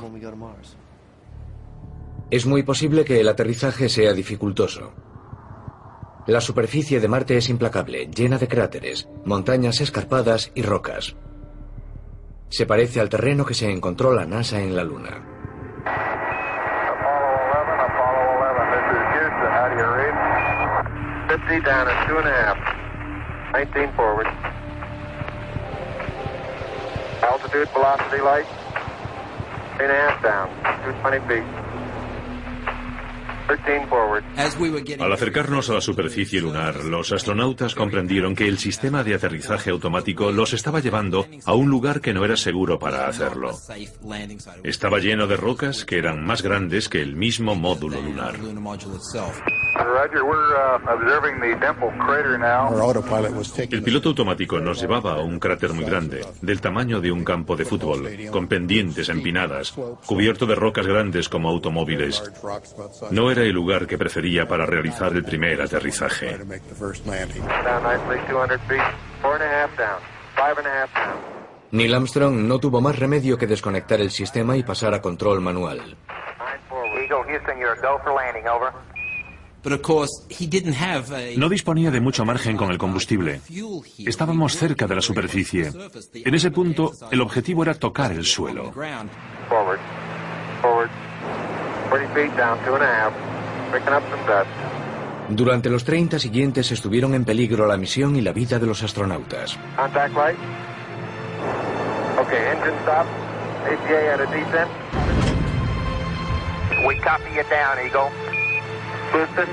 Es 2.30 2.46
muy 2.46 2.64
posible 2.64 3.04
que 3.04 3.20
el 3.20 3.28
aterrizaje 3.28 3.90
sea 3.90 4.14
dificultoso. 4.14 4.94
La 6.28 6.42
superficie 6.42 7.00
de 7.00 7.08
Marte 7.08 7.38
es 7.38 7.50
implacable, 7.50 8.08
llena 8.08 8.38
de 8.38 8.48
cráteres, 8.48 9.08
montañas 9.26 9.82
escarpadas 9.82 10.52
y 10.54 10.62
rocas. 10.62 11.16
Se 12.50 12.66
parece 12.66 13.00
al 13.00 13.10
terreno 13.10 13.46
que 13.46 13.54
se 13.54 13.72
encontró 13.72 14.14
la 14.14 14.26
NASA 14.26 14.60
en 14.62 14.76
la 14.76 14.84
Luna. 14.84 15.24
Altitude, 27.24 27.70
velocity 27.74 28.22
light, 28.22 28.46
three 29.78 29.86
and 29.88 29.92
a 29.92 29.96
half 29.96 30.24
down, 30.24 30.50
220 30.84 31.20
feet. 31.28 31.65
Al 35.00 35.14
acercarnos 35.14 35.70
a 35.70 35.74
la 35.74 35.82
superficie 35.82 36.42
lunar, 36.42 36.84
los 36.86 37.12
astronautas 37.12 37.76
comprendieron 37.76 38.36
que 38.36 38.48
el 38.48 38.58
sistema 38.58 39.04
de 39.04 39.16
aterrizaje 39.16 39.70
automático 39.70 40.32
los 40.32 40.54
estaba 40.54 40.80
llevando 40.80 41.26
a 41.46 41.54
un 41.54 41.70
lugar 41.70 42.02
que 42.02 42.14
no 42.14 42.26
era 42.26 42.38
seguro 42.38 42.80
para 42.80 43.08
hacerlo. 43.08 43.52
Estaba 44.64 45.00
lleno 45.00 45.28
de 45.28 45.38
rocas 45.38 45.86
que 45.86 45.98
eran 45.98 46.26
más 46.26 46.42
grandes 46.42 46.90
que 46.90 47.02
el 47.02 47.16
mismo 47.16 47.56
módulo 47.56 48.02
lunar. 48.02 48.36
El 53.70 53.84
piloto 53.84 54.10
automático 54.10 54.60
nos 54.60 54.82
llevaba 54.82 55.14
a 55.16 55.22
un 55.22 55.40
cráter 55.40 55.74
muy 55.74 55.84
grande, 55.84 56.26
del 56.42 56.62
tamaño 56.62 57.02
de 57.02 57.12
un 57.12 57.24
campo 57.24 57.56
de 57.56 57.66
fútbol, 57.66 58.10
con 58.32 58.48
pendientes 58.48 59.10
empinadas, 59.10 59.74
cubierto 60.06 60.46
de 60.46 60.56
rocas 60.56 60.88
grandes 60.88 61.30
como 61.30 61.50
automóviles. 61.50 62.24
No 63.12 63.32
era 63.36 63.44
el 63.44 63.52
lugar 63.52 63.86
que 63.86 63.98
prefería 63.98 64.48
para 64.48 64.66
realizar 64.66 65.12
el 65.14 65.24
primer 65.24 65.62
aterrizaje. 65.62 66.40
Neil 71.72 71.94
Armstrong 71.94 72.36
no 72.36 72.60
tuvo 72.60 72.80
más 72.80 72.98
remedio 72.98 73.38
que 73.38 73.48
desconectar 73.48 74.00
el 74.00 74.12
sistema 74.12 74.56
y 74.56 74.64
pasar 74.64 74.94
a 74.94 75.02
control 75.02 75.42
manual. 75.42 75.98
No 81.36 81.50
disponía 81.50 81.92
de 81.92 82.00
mucho 82.00 82.24
margen 82.24 82.56
con 82.56 82.72
el 82.72 82.78
combustible. 82.78 83.42
Estábamos 83.98 84.56
cerca 84.56 84.88
de 84.88 84.96
la 84.96 85.02
superficie. 85.02 85.72
En 86.14 86.36
ese 86.36 86.52
punto, 86.52 86.92
el 87.12 87.20
objetivo 87.20 87.64
era 87.64 87.74
tocar 87.74 88.12
el 88.14 88.26
suelo. 88.26 88.72
Durante 95.30 95.70
los 95.70 95.84
30 95.84 96.20
siguientes 96.20 96.72
estuvieron 96.72 97.16
en 97.16 97.26
peligro 97.26 97.68
la 97.68 97.78
misión 97.78 98.16
y 98.16 98.22
la 98.22 98.32
vida 98.32 98.60
de 98.60 98.68
los 98.68 98.84
astronautas. 98.84 99.58
Okay, 102.18 102.38
engine 102.48 102.74
stop. 102.84 103.06
APA 103.66 104.14
at 104.14 104.22
a 104.22 104.26
descent. 104.28 104.70
We 106.88 106.96
copy 107.00 107.30
you 107.36 107.44
down, 107.50 107.78
Eagle. 107.80 108.10
Listen, 109.14 109.50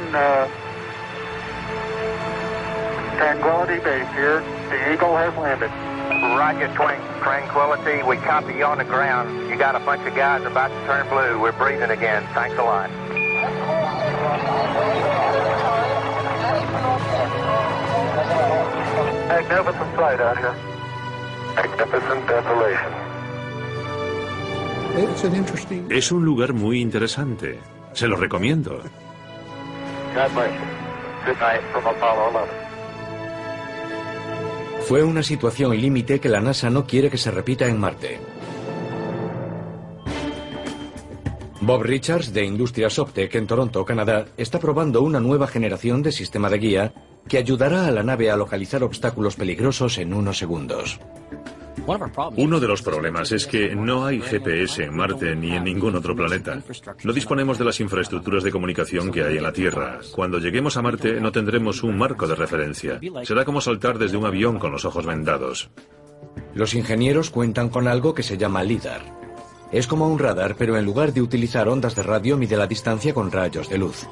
Tranquility 3.16 3.78
Base 3.80 4.08
here. 4.14 4.42
The 4.70 4.92
Eagle 4.92 5.16
has 5.16 5.34
landed. 5.36 5.91
Roger, 6.20 6.68
Twin. 6.74 7.00
Tranquility, 7.22 8.02
we 8.02 8.16
copy 8.18 8.54
you 8.54 8.64
on 8.64 8.78
the 8.78 8.84
ground. 8.84 9.48
You 9.48 9.56
got 9.56 9.74
a 9.74 9.80
bunch 9.80 10.06
of 10.06 10.14
guys 10.14 10.44
about 10.44 10.68
to 10.68 10.86
turn 10.86 11.08
blue. 11.08 11.40
We're 11.40 11.52
breathing 11.52 11.90
again. 11.90 12.26
Thanks 12.34 12.58
a 12.58 12.62
lot. 12.62 12.90
Magnificent 19.28 19.96
sight 19.96 20.20
out 20.20 20.36
here. 20.38 20.56
Magnificent 21.56 22.28
desolation. 22.28 22.92
Es 25.90 26.12
un 26.12 26.24
lugar 26.24 26.52
muy 26.52 26.82
interesante. 26.82 27.58
Se 27.94 28.06
lo 28.06 28.16
recomiendo. 28.16 28.82
God 30.14 30.34
bless 30.34 30.52
you. 30.52 30.66
Good 31.24 31.38
night 31.40 31.62
from 31.72 31.86
Apollo 31.86 32.30
11. 32.30 32.61
Fue 34.92 35.02
una 35.02 35.22
situación 35.22 35.74
límite 35.74 36.20
que 36.20 36.28
la 36.28 36.42
NASA 36.42 36.68
no 36.68 36.86
quiere 36.86 37.08
que 37.08 37.16
se 37.16 37.30
repita 37.30 37.66
en 37.66 37.80
Marte. 37.80 38.20
Bob 41.62 41.82
Richards, 41.82 42.34
de 42.34 42.44
Industrias 42.44 42.98
Optec 42.98 43.34
en 43.36 43.46
Toronto, 43.46 43.86
Canadá, 43.86 44.26
está 44.36 44.58
probando 44.58 45.00
una 45.00 45.18
nueva 45.18 45.46
generación 45.46 46.02
de 46.02 46.12
sistema 46.12 46.50
de 46.50 46.58
guía 46.58 46.94
que 47.26 47.38
ayudará 47.38 47.86
a 47.86 47.90
la 47.90 48.02
nave 48.02 48.30
a 48.30 48.36
localizar 48.36 48.84
obstáculos 48.84 49.36
peligrosos 49.36 49.96
en 49.96 50.12
unos 50.12 50.36
segundos. 50.36 51.00
Uno 52.36 52.60
de 52.60 52.68
los 52.68 52.82
problemas 52.82 53.32
es 53.32 53.46
que 53.46 53.74
no 53.74 54.04
hay 54.06 54.20
GPS 54.20 54.84
en 54.84 54.96
Marte 54.96 55.34
ni 55.34 55.52
en 55.52 55.64
ningún 55.64 55.96
otro 55.96 56.14
planeta. 56.14 56.62
No 57.04 57.12
disponemos 57.12 57.58
de 57.58 57.64
las 57.64 57.80
infraestructuras 57.80 58.44
de 58.44 58.52
comunicación 58.52 59.10
que 59.10 59.24
hay 59.24 59.38
en 59.38 59.42
la 59.42 59.52
Tierra. 59.52 60.00
Cuando 60.12 60.38
lleguemos 60.38 60.76
a 60.76 60.82
Marte 60.82 61.20
no 61.20 61.32
tendremos 61.32 61.82
un 61.82 61.98
marco 61.98 62.26
de 62.26 62.34
referencia. 62.34 63.00
Será 63.24 63.44
como 63.44 63.60
saltar 63.60 63.98
desde 63.98 64.16
un 64.16 64.26
avión 64.26 64.58
con 64.58 64.72
los 64.72 64.84
ojos 64.84 65.06
vendados. 65.06 65.70
Los 66.54 66.74
ingenieros 66.74 67.30
cuentan 67.30 67.68
con 67.68 67.88
algo 67.88 68.14
que 68.14 68.22
se 68.22 68.36
llama 68.36 68.62
LIDAR. 68.62 69.00
Es 69.72 69.86
como 69.86 70.08
un 70.08 70.18
radar, 70.18 70.54
pero 70.56 70.76
en 70.76 70.84
lugar 70.84 71.12
de 71.14 71.22
utilizar 71.22 71.68
ondas 71.68 71.94
de 71.94 72.02
radio 72.02 72.36
mide 72.36 72.56
la 72.56 72.66
distancia 72.66 73.14
con 73.14 73.32
rayos 73.32 73.70
de 73.70 73.78
luz. 73.78 74.06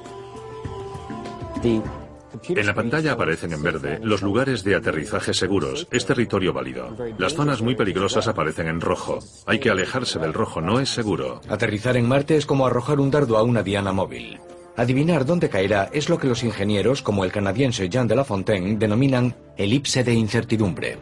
En 2.49 2.67
la 2.67 2.75
pantalla 2.75 3.13
aparecen 3.13 3.53
en 3.53 3.63
verde 3.63 4.01
los 4.03 4.23
lugares 4.23 4.65
de 4.65 4.75
aterrizaje 4.75 5.35
seguros, 5.35 5.87
es 5.91 6.07
territorio 6.07 6.53
válido. 6.53 6.97
Las 7.19 7.35
zonas 7.35 7.63
muy 7.63 7.75
peligrosas 7.75 8.29
aparecen 8.29 8.69
en 8.69 8.81
rojo. 8.81 9.19
Hay 9.47 9.61
que 9.61 9.71
alejarse 9.71 10.19
del 10.19 10.33
rojo, 10.33 10.61
no 10.61 10.81
es 10.81 10.91
seguro. 10.91 11.41
Aterrizar 11.49 11.97
en 11.97 12.09
Marte 12.09 12.37
es 12.37 12.47
como 12.47 12.67
arrojar 12.67 13.01
un 13.01 13.11
dardo 13.11 13.37
a 13.37 13.43
una 13.43 13.63
diana 13.63 13.93
móvil. 13.93 14.41
Adivinar 14.77 15.27
dónde 15.27 15.49
caerá 15.49 15.91
es 15.93 16.09
lo 16.09 16.19
que 16.19 16.29
los 16.29 16.43
ingenieros, 16.43 17.03
como 17.03 17.25
el 17.25 17.33
canadiense 17.33 17.89
Jean 17.89 18.07
de 18.09 18.17
La 18.17 18.25
Fontaine, 18.25 18.77
denominan 18.77 19.35
elipse 19.57 20.05
de 20.05 20.15
incertidumbre. 20.15 20.97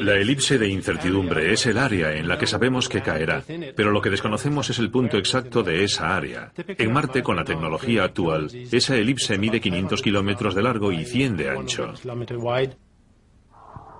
La 0.00 0.14
elipse 0.14 0.58
de 0.58 0.68
incertidumbre 0.68 1.52
es 1.52 1.66
el 1.66 1.78
área 1.78 2.12
en 2.14 2.28
la 2.28 2.38
que 2.38 2.46
sabemos 2.46 2.88
que 2.88 3.02
caerá, 3.02 3.42
pero 3.74 3.90
lo 3.90 4.00
que 4.00 4.10
desconocemos 4.10 4.70
es 4.70 4.78
el 4.78 4.90
punto 4.90 5.18
exacto 5.18 5.62
de 5.62 5.82
esa 5.82 6.14
área. 6.14 6.52
En 6.56 6.92
Marte, 6.92 7.22
con 7.22 7.36
la 7.36 7.44
tecnología 7.44 8.04
actual, 8.04 8.50
esa 8.70 8.96
elipse 8.96 9.38
mide 9.38 9.60
500 9.60 10.02
kilómetros 10.02 10.54
de 10.54 10.62
largo 10.62 10.92
y 10.92 11.04
100 11.04 11.36
de 11.36 11.50
ancho. 11.50 11.92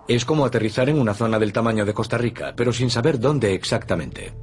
Es 0.06 0.24
como 0.24 0.44
aterrizar 0.44 0.88
en 0.90 1.00
una 1.00 1.14
zona 1.14 1.38
del 1.38 1.52
tamaño 1.52 1.86
de 1.86 1.94
Costa 1.94 2.18
Rica, 2.18 2.52
pero 2.54 2.72
sin 2.72 2.90
saber 2.90 3.18
dónde 3.18 3.54
exactamente. 3.54 4.34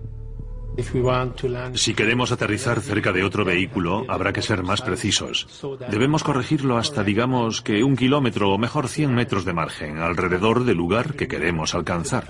Si 1.73 1.93
queremos 1.93 2.31
aterrizar 2.31 2.81
cerca 2.81 3.11
de 3.11 3.23
otro 3.23 3.43
vehículo, 3.43 4.05
habrá 4.07 4.31
que 4.31 4.41
ser 4.41 4.63
más 4.63 4.81
precisos. 4.81 5.47
Debemos 5.89 6.23
corregirlo 6.23 6.77
hasta, 6.77 7.03
digamos, 7.03 7.61
que 7.61 7.83
un 7.83 7.95
kilómetro 7.95 8.51
o 8.51 8.57
mejor 8.57 8.87
100 8.87 9.13
metros 9.13 9.45
de 9.45 9.53
margen, 9.53 9.97
alrededor 9.97 10.63
del 10.63 10.77
lugar 10.77 11.13
que 11.13 11.27
queremos 11.27 11.75
alcanzar. 11.75 12.25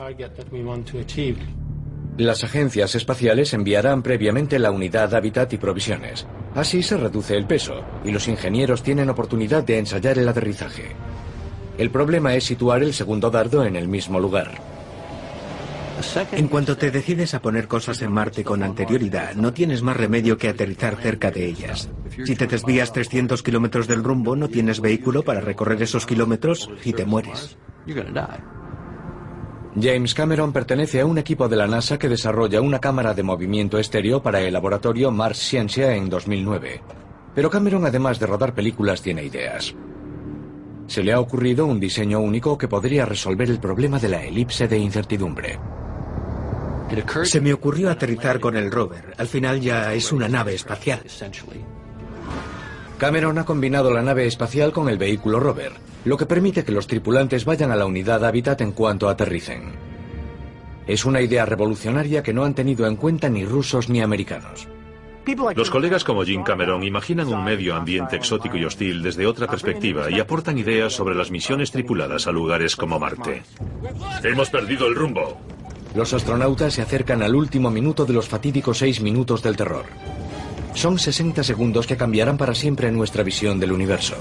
Las 2.18 2.44
agencias 2.44 2.96
espaciales 2.96 3.54
enviarán 3.54 4.02
previamente 4.02 4.60
la 4.60 4.72
unidad 4.72 5.14
hábitat 5.14 5.54
y 5.54 5.58
provisiones. 5.58 6.28
Así 6.56 6.84
se 6.84 6.98
reduce 6.98 7.38
el 7.38 7.46
peso 7.46 7.82
y 8.04 8.12
los 8.12 8.28
ingenieros 8.28 8.84
tienen 8.84 9.10
oportunidad 9.10 9.64
de 9.64 9.80
ensayar 9.80 10.18
el 10.18 10.28
aterrizaje. 10.28 10.96
El 11.78 11.90
problema 11.90 12.36
es 12.36 12.44
situar 12.44 12.84
el 12.84 12.94
segundo 12.94 13.32
dardo 13.32 13.64
en 13.64 13.76
el 13.76 13.88
mismo 13.88 14.20
lugar. 14.20 14.71
En 16.32 16.48
cuanto 16.48 16.78
te 16.78 16.92
decides 16.92 17.34
a 17.34 17.42
poner 17.42 17.68
cosas 17.68 18.02
en 18.02 18.12
Marte 18.12 18.44
con 18.44 18.64
anterioridad, 18.64 19.36
no 19.36 19.54
tienes 19.54 19.82
más 19.82 19.98
remedio 19.98 20.38
que 20.38 20.50
aterrizar 20.50 20.96
cerca 20.98 21.32
de 21.32 21.46
ellas. 21.46 21.90
Si 22.26 22.36
te 22.36 22.48
desvías 22.48 22.92
300 22.92 23.44
kilómetros 23.44 23.88
del 23.88 24.04
rumbo, 24.04 24.36
no 24.36 24.48
tienes 24.48 24.82
vehículo 24.82 25.24
para 25.24 25.42
recorrer 25.42 25.82
esos 25.82 26.06
kilómetros 26.06 26.70
y 26.84 26.94
te 26.94 27.06
mueres. 27.06 27.58
James 29.80 30.14
Cameron 30.14 30.52
pertenece 30.52 31.00
a 31.00 31.06
un 31.06 31.18
equipo 31.18 31.48
de 31.48 31.56
la 31.56 31.68
NASA 31.68 31.98
que 31.98 32.10
desarrolla 32.10 32.62
una 32.62 32.80
cámara 32.80 33.14
de 33.14 33.24
movimiento 33.24 33.78
estéreo 33.78 34.22
para 34.22 34.42
el 34.42 34.54
laboratorio 34.54 35.12
Mars 35.12 35.38
Scientia 35.38 35.96
en 35.96 36.10
2009. 36.10 36.82
Pero 37.34 37.50
Cameron, 37.50 37.86
además 37.86 38.20
de 38.20 38.26
rodar 38.26 38.54
películas, 38.54 39.02
tiene 39.02 39.24
ideas. 39.24 39.74
Se 40.88 41.04
le 41.04 41.14
ha 41.14 41.22
ocurrido 41.22 41.66
un 41.66 41.80
diseño 41.80 42.20
único 42.20 42.58
que 42.58 42.68
podría 42.68 43.06
resolver 43.06 43.50
el 43.50 43.60
problema 43.60 43.98
de 43.98 44.10
la 44.10 44.24
elipse 44.26 44.68
de 44.68 44.78
incertidumbre. 44.78 45.58
Se 47.24 47.42
me 47.42 47.54
ocurrió 47.54 47.90
aterrizar 47.90 48.40
con 48.40 48.56
el 48.58 48.72
rover. 48.72 49.14
Al 49.18 49.28
final 49.28 49.62
ya 49.62 49.94
es 49.94 50.12
una 50.12 50.28
nave 50.28 50.54
espacial. 50.54 51.02
Cameron 52.98 53.38
ha 53.38 53.46
combinado 53.46 53.92
la 53.92 54.02
nave 54.02 54.28
espacial 54.28 54.72
con 54.72 54.88
el 54.90 54.98
vehículo 54.98 55.40
rover, 55.40 55.72
lo 56.06 56.18
que 56.18 56.26
permite 56.26 56.64
que 56.64 56.72
los 56.72 56.88
tripulantes 56.88 57.46
vayan 57.46 57.72
a 57.72 57.76
la 57.76 57.86
unidad 57.86 58.24
hábitat 58.24 58.62
en 58.62 58.74
cuanto 58.74 59.10
aterricen. 59.10 59.72
Es 60.86 61.06
una 61.06 61.22
idea 61.22 61.46
revolucionaria 61.46 62.22
que 62.22 62.34
no 62.34 62.44
han 62.44 62.54
tenido 62.54 62.86
en 62.86 62.96
cuenta 62.96 63.30
ni 63.30 63.46
rusos 63.46 63.90
ni 63.90 64.02
americanos. 64.02 64.68
Los 65.56 65.70
colegas 65.70 66.04
como 66.04 66.24
Jim 66.24 66.44
Cameron 66.44 66.84
imaginan 66.84 67.28
un 67.28 67.44
medio 67.44 67.76
ambiente 67.76 68.16
exótico 68.16 68.58
y 68.58 68.66
hostil 68.66 69.04
desde 69.04 69.28
otra 69.28 69.48
perspectiva 69.48 70.10
y 70.10 70.20
aportan 70.20 70.58
ideas 70.58 70.94
sobre 70.94 71.16
las 71.16 71.30
misiones 71.30 71.72
tripuladas 71.72 72.26
a 72.28 72.32
lugares 72.32 72.76
como 72.76 73.00
Marte. 73.00 73.44
Hemos 74.24 74.50
perdido 74.50 74.88
el 74.88 74.96
rumbo. 74.96 75.40
Los 75.94 76.14
astronautas 76.14 76.74
se 76.74 76.82
acercan 76.82 77.22
al 77.22 77.36
último 77.36 77.70
minuto 77.70 78.06
de 78.06 78.14
los 78.14 78.28
fatídicos 78.28 78.78
seis 78.78 79.02
minutos 79.02 79.44
del 79.44 79.58
terror. 79.58 79.86
Son 80.74 80.98
60 80.98 81.44
segundos 81.44 81.86
que 81.86 81.98
cambiarán 81.98 82.38
para 82.38 82.56
siempre 82.56 82.92
nuestra 82.92 83.24
visión 83.24 83.60
del 83.60 83.74
universo. 83.74 84.16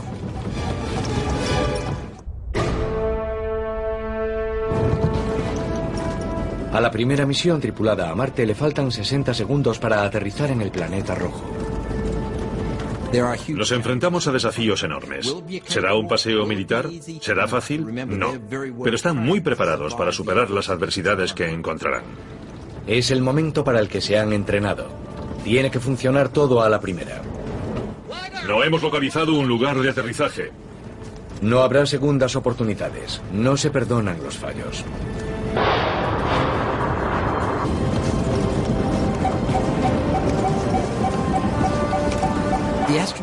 A 6.72 6.80
la 6.80 6.90
primera 6.90 7.24
misión 7.24 7.61
tripulada 7.61 8.11
a 8.11 8.14
Marte 8.14 8.46
le 8.46 8.54
faltan 8.54 8.90
60 8.90 9.35
segundos 9.35 9.78
para 9.78 10.02
aterrizar 10.02 10.50
en 10.50 10.62
el 10.62 10.70
planeta 10.70 11.14
rojo. 11.14 11.60
Nos 13.49 13.73
enfrentamos 13.73 14.27
a 14.27 14.33
desafíos 14.33 14.83
enormes. 14.83 15.35
¿Será 15.66 15.94
un 15.94 16.07
paseo 16.07 16.46
militar? 16.46 16.88
¿Será 17.20 17.49
fácil? 17.49 17.87
No. 18.07 18.33
Pero 18.85 18.96
están 18.96 19.16
muy 19.16 19.40
preparados 19.40 19.94
para 19.94 20.12
superar 20.12 20.51
las 20.51 20.68
adversidades 20.68 21.33
que 21.33 21.49
encontrarán. 21.49 22.05
Es 22.87 23.11
el 23.11 23.23
momento 23.23 23.64
para 23.64 23.81
el 23.81 23.88
que 23.88 24.01
se 24.01 24.18
han 24.18 24.33
entrenado. 24.33 24.88
Tiene 25.44 25.70
que 25.70 25.81
funcionar 25.81 26.29
todo 26.29 26.62
a 26.62 26.68
la 26.68 26.81
primera. 26.81 27.23
No 28.46 28.62
hemos 28.62 28.83
localizado 28.83 29.35
un 29.35 29.49
lugar 29.49 29.79
de 29.79 29.90
aterrizaje. 29.90 30.51
No 31.42 31.62
habrá 31.62 31.87
segundas 31.87 32.37
oportunidades. 32.37 33.20
No 33.33 33.57
se 33.57 33.70
perdonan 33.70 34.23
los 34.23 34.37
fallos. 34.37 34.85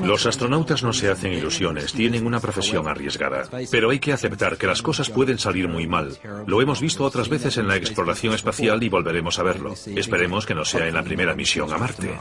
Los 0.03 0.25
astronautas 0.25 0.83
no 0.83 0.93
se 0.93 1.09
hacen 1.09 1.33
ilusiones, 1.33 1.93
tienen 1.93 2.25
una 2.25 2.39
profesión 2.39 2.87
arriesgada. 2.87 3.47
Pero 3.71 3.89
hay 3.89 3.99
que 3.99 4.13
aceptar 4.13 4.57
que 4.57 4.67
las 4.67 4.81
cosas 4.81 5.09
pueden 5.09 5.39
salir 5.39 5.67
muy 5.67 5.87
mal. 5.87 6.17
Lo 6.45 6.61
hemos 6.61 6.81
visto 6.81 7.03
otras 7.03 7.29
veces 7.29 7.57
en 7.57 7.67
la 7.67 7.75
exploración 7.75 8.33
espacial 8.33 8.81
y 8.83 8.89
volveremos 8.89 9.39
a 9.39 9.43
verlo. 9.43 9.73
Esperemos 9.95 10.45
que 10.45 10.55
no 10.55 10.65
sea 10.65 10.87
en 10.87 10.93
la 10.93 11.03
primera 11.03 11.35
misión 11.35 11.71
a 11.73 11.77
Marte. 11.77 12.17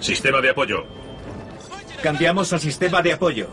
Sistema 0.00 0.40
de 0.40 0.50
apoyo. 0.50 0.84
Cambiamos 2.02 2.52
al 2.52 2.60
sistema 2.60 3.02
de 3.02 3.12
apoyo. 3.12 3.48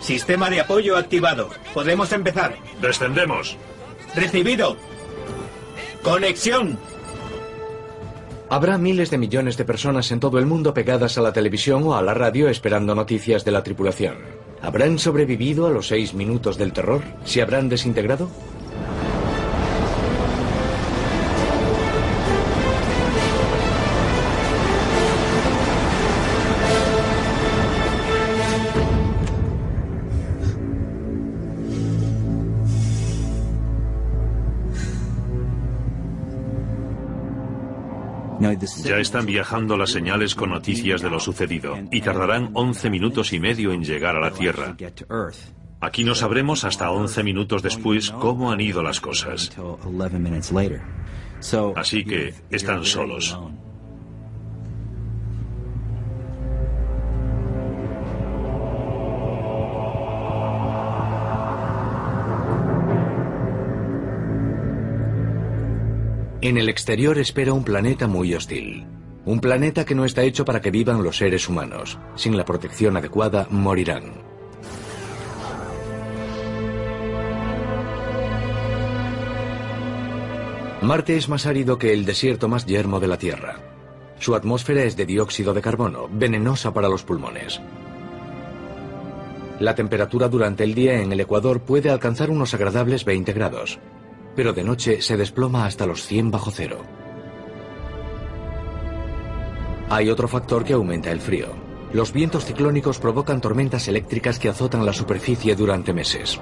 Sistema 0.00 0.50
de 0.50 0.60
apoyo 0.60 0.96
activado. 0.96 1.50
Podemos 1.72 2.10
empezar. 2.12 2.56
Descendemos. 2.80 3.56
Recibido. 4.14 4.76
Conexión. 6.02 6.78
Habrá 8.52 8.78
miles 8.78 9.10
de 9.12 9.18
millones 9.18 9.56
de 9.56 9.64
personas 9.64 10.10
en 10.10 10.18
todo 10.18 10.40
el 10.40 10.44
mundo 10.44 10.74
pegadas 10.74 11.16
a 11.16 11.20
la 11.20 11.32
televisión 11.32 11.84
o 11.84 11.94
a 11.94 12.02
la 12.02 12.14
radio 12.14 12.48
esperando 12.48 12.96
noticias 12.96 13.44
de 13.44 13.52
la 13.52 13.62
tripulación. 13.62 14.16
¿Habrán 14.60 14.98
sobrevivido 14.98 15.68
a 15.68 15.70
los 15.70 15.86
seis 15.86 16.14
minutos 16.14 16.58
del 16.58 16.72
terror? 16.72 17.00
¿Se 17.24 17.42
habrán 17.42 17.68
desintegrado? 17.68 18.28
Ya 38.84 38.98
están 38.98 39.26
viajando 39.26 39.76
las 39.76 39.90
señales 39.90 40.34
con 40.34 40.50
noticias 40.50 41.02
de 41.02 41.10
lo 41.10 41.20
sucedido 41.20 41.78
y 41.90 42.00
tardarán 42.00 42.50
11 42.54 42.88
minutos 42.90 43.32
y 43.32 43.38
medio 43.38 43.72
en 43.72 43.84
llegar 43.84 44.16
a 44.16 44.20
la 44.20 44.30
Tierra. 44.30 44.76
Aquí 45.80 46.04
no 46.04 46.14
sabremos 46.14 46.64
hasta 46.64 46.90
11 46.90 47.22
minutos 47.22 47.62
después 47.62 48.10
cómo 48.10 48.50
han 48.50 48.60
ido 48.60 48.82
las 48.82 49.00
cosas. 49.00 49.50
Así 51.76 52.04
que 52.04 52.34
están 52.50 52.84
solos. 52.84 53.38
En 66.50 66.58
el 66.58 66.68
exterior 66.68 67.16
espera 67.16 67.52
un 67.52 67.62
planeta 67.62 68.08
muy 68.08 68.34
hostil. 68.34 68.84
Un 69.24 69.38
planeta 69.38 69.84
que 69.84 69.94
no 69.94 70.04
está 70.04 70.24
hecho 70.24 70.44
para 70.44 70.60
que 70.60 70.72
vivan 70.72 71.04
los 71.04 71.18
seres 71.18 71.48
humanos. 71.48 71.96
Sin 72.16 72.36
la 72.36 72.44
protección 72.44 72.96
adecuada, 72.96 73.46
morirán. 73.50 74.14
Marte 80.82 81.16
es 81.16 81.28
más 81.28 81.46
árido 81.46 81.78
que 81.78 81.92
el 81.92 82.04
desierto 82.04 82.48
más 82.48 82.66
yermo 82.66 82.98
de 82.98 83.06
la 83.06 83.16
Tierra. 83.16 83.60
Su 84.18 84.34
atmósfera 84.34 84.82
es 84.82 84.96
de 84.96 85.06
dióxido 85.06 85.54
de 85.54 85.62
carbono, 85.62 86.08
venenosa 86.10 86.74
para 86.74 86.88
los 86.88 87.04
pulmones. 87.04 87.60
La 89.60 89.76
temperatura 89.76 90.28
durante 90.28 90.64
el 90.64 90.74
día 90.74 91.00
en 91.00 91.12
el 91.12 91.20
Ecuador 91.20 91.60
puede 91.60 91.90
alcanzar 91.90 92.28
unos 92.28 92.54
agradables 92.54 93.04
20 93.04 93.32
grados. 93.34 93.78
Pero 94.34 94.52
de 94.52 94.64
noche 94.64 95.02
se 95.02 95.16
desploma 95.16 95.66
hasta 95.66 95.86
los 95.86 96.04
100 96.04 96.30
bajo 96.30 96.50
cero. 96.50 96.82
Hay 99.88 100.08
otro 100.08 100.28
factor 100.28 100.64
que 100.64 100.74
aumenta 100.74 101.10
el 101.10 101.20
frío. 101.20 101.48
Los 101.92 102.12
vientos 102.12 102.44
ciclónicos 102.44 102.98
provocan 102.98 103.40
tormentas 103.40 103.88
eléctricas 103.88 104.38
que 104.38 104.48
azotan 104.48 104.86
la 104.86 104.92
superficie 104.92 105.56
durante 105.56 105.92
meses. 105.92 106.40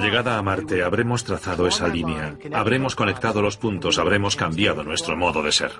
Llegada 0.00 0.36
a 0.36 0.42
Marte 0.42 0.82
habremos 0.82 1.24
trazado 1.24 1.66
esa 1.66 1.86
línea, 1.88 2.36
habremos 2.52 2.96
conectado 2.96 3.42
los 3.42 3.56
puntos, 3.56 3.98
habremos 3.98 4.36
cambiado 4.36 4.82
nuestro 4.82 5.16
modo 5.16 5.42
de 5.42 5.52
ser. 5.52 5.72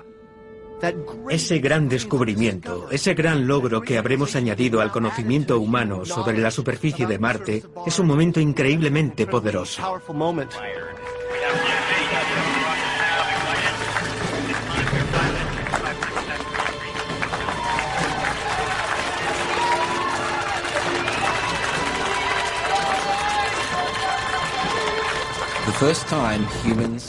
Ese 1.29 1.59
gran 1.59 1.89
descubrimiento, 1.89 2.87
ese 2.89 3.13
gran 3.13 3.45
logro 3.45 3.81
que 3.81 3.97
habremos 3.97 4.35
añadido 4.35 4.81
al 4.81 4.91
conocimiento 4.91 5.59
humano 5.59 6.05
sobre 6.05 6.39
la 6.39 6.49
superficie 6.49 7.05
de 7.05 7.19
Marte 7.19 7.63
es 7.85 7.99
un 7.99 8.07
momento 8.07 8.39
increíblemente 8.39 9.27
poderoso. 9.27 9.83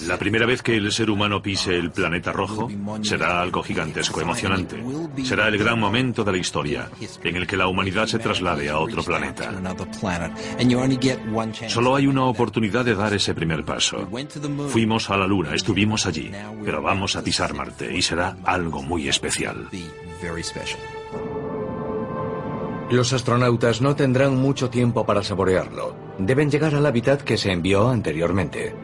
La 0.07 0.19
primera 0.19 0.47
vez 0.47 0.63
que 0.63 0.75
el 0.77 0.91
ser 0.93 1.11
humano 1.11 1.43
pise 1.43 1.77
el 1.77 1.91
planeta 1.91 2.33
rojo 2.33 2.71
será 3.03 3.43
algo 3.43 3.63
gigantesco, 3.63 4.23
emocionante. 4.23 4.83
Será 5.25 5.49
el 5.49 5.59
gran 5.59 5.79
momento 5.79 6.25
de 6.25 6.33
la 6.33 6.39
historia 6.39 6.89
en 7.23 7.37
el 7.37 7.47
que 7.47 7.59
la 7.59 7.67
humanidad 7.67 8.07
se 8.07 8.19
traslade 8.19 8.71
a 8.71 8.79
otro 8.79 9.03
planeta. 9.03 9.53
Solo 11.69 11.97
hay 11.97 12.07
una 12.07 12.25
oportunidad 12.25 12.85
de 12.85 12.95
dar 12.95 13.13
ese 13.13 13.35
primer 13.35 13.63
paso. 13.63 14.09
Fuimos 14.69 15.11
a 15.11 15.19
la 15.19 15.27
Luna, 15.27 15.55
estuvimos 15.55 16.07
allí, 16.07 16.31
pero 16.65 16.81
vamos 16.81 17.15
a 17.17 17.23
pisar 17.23 17.53
Marte 17.53 17.95
y 17.95 18.01
será 18.01 18.37
algo 18.45 18.83
muy 18.83 19.07
especial. 19.07 19.69
Los 22.93 23.15
astronautas 23.15 23.81
no 23.81 23.97
tendrán 23.97 24.37
mucho 24.37 24.69
tiempo 24.69 25.07
para 25.07 25.23
saborearlo. 25.23 25.97
Deben 26.19 26.51
llegar 26.51 26.75
al 26.75 26.85
hábitat 26.85 27.23
que 27.23 27.39
se 27.39 27.51
envió 27.51 27.89
anteriormente. 27.89 28.75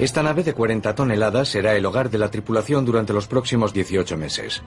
Esta 0.00 0.24
nave 0.24 0.42
de 0.42 0.54
40 0.54 0.92
toneladas 0.96 1.48
será 1.48 1.76
el 1.76 1.86
hogar 1.86 2.10
de 2.10 2.18
la 2.18 2.32
tripulación 2.32 2.84
durante 2.84 3.12
los 3.12 3.28
próximos 3.28 3.72
18 3.72 4.16
meses. 4.16 4.64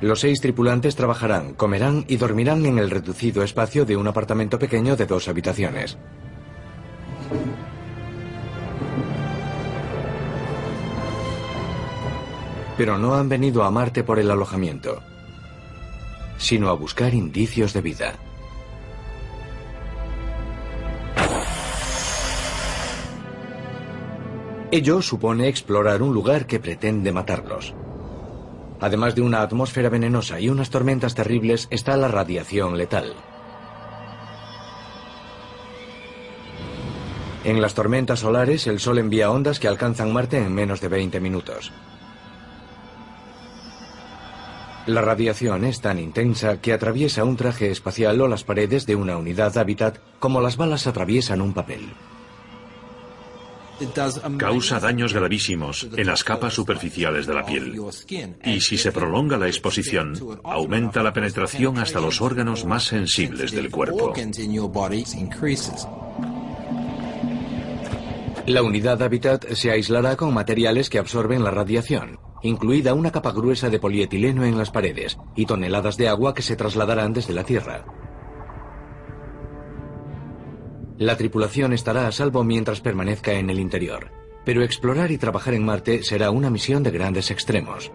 Los 0.00 0.18
seis 0.18 0.40
tripulantes 0.40 0.96
trabajarán, 0.96 1.54
comerán 1.54 2.04
y 2.08 2.16
dormirán 2.16 2.66
en 2.66 2.80
el 2.80 2.90
reducido 2.90 3.44
espacio 3.44 3.84
de 3.84 3.96
un 3.96 4.08
apartamento 4.08 4.58
pequeño 4.58 4.96
de 4.96 5.06
dos 5.06 5.28
habitaciones. 5.28 5.98
Pero 12.80 12.96
no 12.96 13.14
han 13.14 13.28
venido 13.28 13.62
a 13.62 13.70
Marte 13.70 14.04
por 14.04 14.18
el 14.18 14.30
alojamiento, 14.30 15.02
sino 16.38 16.70
a 16.70 16.72
buscar 16.72 17.12
indicios 17.12 17.74
de 17.74 17.82
vida. 17.82 18.14
Ello 24.70 25.02
supone 25.02 25.48
explorar 25.48 26.00
un 26.00 26.14
lugar 26.14 26.46
que 26.46 26.58
pretende 26.58 27.12
matarlos. 27.12 27.74
Además 28.80 29.14
de 29.14 29.20
una 29.20 29.42
atmósfera 29.42 29.90
venenosa 29.90 30.40
y 30.40 30.48
unas 30.48 30.70
tormentas 30.70 31.14
terribles, 31.14 31.68
está 31.68 31.98
la 31.98 32.08
radiación 32.08 32.78
letal. 32.78 33.12
En 37.44 37.60
las 37.60 37.74
tormentas 37.74 38.20
solares, 38.20 38.66
el 38.66 38.80
Sol 38.80 38.96
envía 38.96 39.30
ondas 39.30 39.60
que 39.60 39.68
alcanzan 39.68 40.14
Marte 40.14 40.38
en 40.38 40.54
menos 40.54 40.80
de 40.80 40.88
20 40.88 41.20
minutos. 41.20 41.72
La 44.86 45.02
radiación 45.02 45.64
es 45.64 45.80
tan 45.80 45.98
intensa 45.98 46.60
que 46.60 46.72
atraviesa 46.72 47.24
un 47.24 47.36
traje 47.36 47.70
espacial 47.70 48.20
o 48.20 48.28
las 48.28 48.44
paredes 48.44 48.86
de 48.86 48.96
una 48.96 49.16
unidad 49.16 49.56
hábitat 49.58 49.98
como 50.18 50.40
las 50.40 50.56
balas 50.56 50.86
atraviesan 50.86 51.42
un 51.42 51.52
papel. 51.52 51.90
Causa 54.38 54.78
daños 54.78 55.14
gravísimos 55.14 55.88
en 55.96 56.06
las 56.06 56.22
capas 56.22 56.52
superficiales 56.52 57.26
de 57.26 57.34
la 57.34 57.46
piel. 57.46 57.80
Y 58.44 58.60
si 58.60 58.76
se 58.76 58.92
prolonga 58.92 59.38
la 59.38 59.46
exposición, 59.46 60.14
aumenta 60.44 61.02
la 61.02 61.12
penetración 61.12 61.78
hasta 61.78 62.00
los 62.00 62.20
órganos 62.20 62.64
más 62.66 62.84
sensibles 62.84 63.52
del 63.52 63.70
cuerpo. 63.70 64.12
La 68.46 68.62
unidad 68.62 69.02
hábitat 69.02 69.52
se 69.52 69.70
aislará 69.70 70.16
con 70.16 70.34
materiales 70.34 70.90
que 70.90 70.98
absorben 70.98 71.44
la 71.44 71.50
radiación, 71.50 72.18
incluida 72.42 72.94
una 72.94 73.10
capa 73.10 73.32
gruesa 73.32 73.68
de 73.68 73.78
polietileno 73.78 74.44
en 74.44 74.56
las 74.56 74.70
paredes 74.70 75.18
y 75.36 75.46
toneladas 75.46 75.96
de 75.96 76.08
agua 76.08 76.34
que 76.34 76.42
se 76.42 76.56
trasladarán 76.56 77.12
desde 77.12 77.34
la 77.34 77.44
Tierra. 77.44 77.84
La 80.98 81.16
tripulación 81.16 81.72
estará 81.72 82.06
a 82.06 82.12
salvo 82.12 82.44
mientras 82.44 82.80
permanezca 82.80 83.32
en 83.32 83.48
el 83.48 83.58
interior, 83.58 84.10
pero 84.44 84.62
explorar 84.62 85.10
y 85.10 85.18
trabajar 85.18 85.54
en 85.54 85.64
Marte 85.64 86.02
será 86.02 86.30
una 86.30 86.50
misión 86.50 86.82
de 86.82 86.90
grandes 86.90 87.30
extremos. 87.30 87.90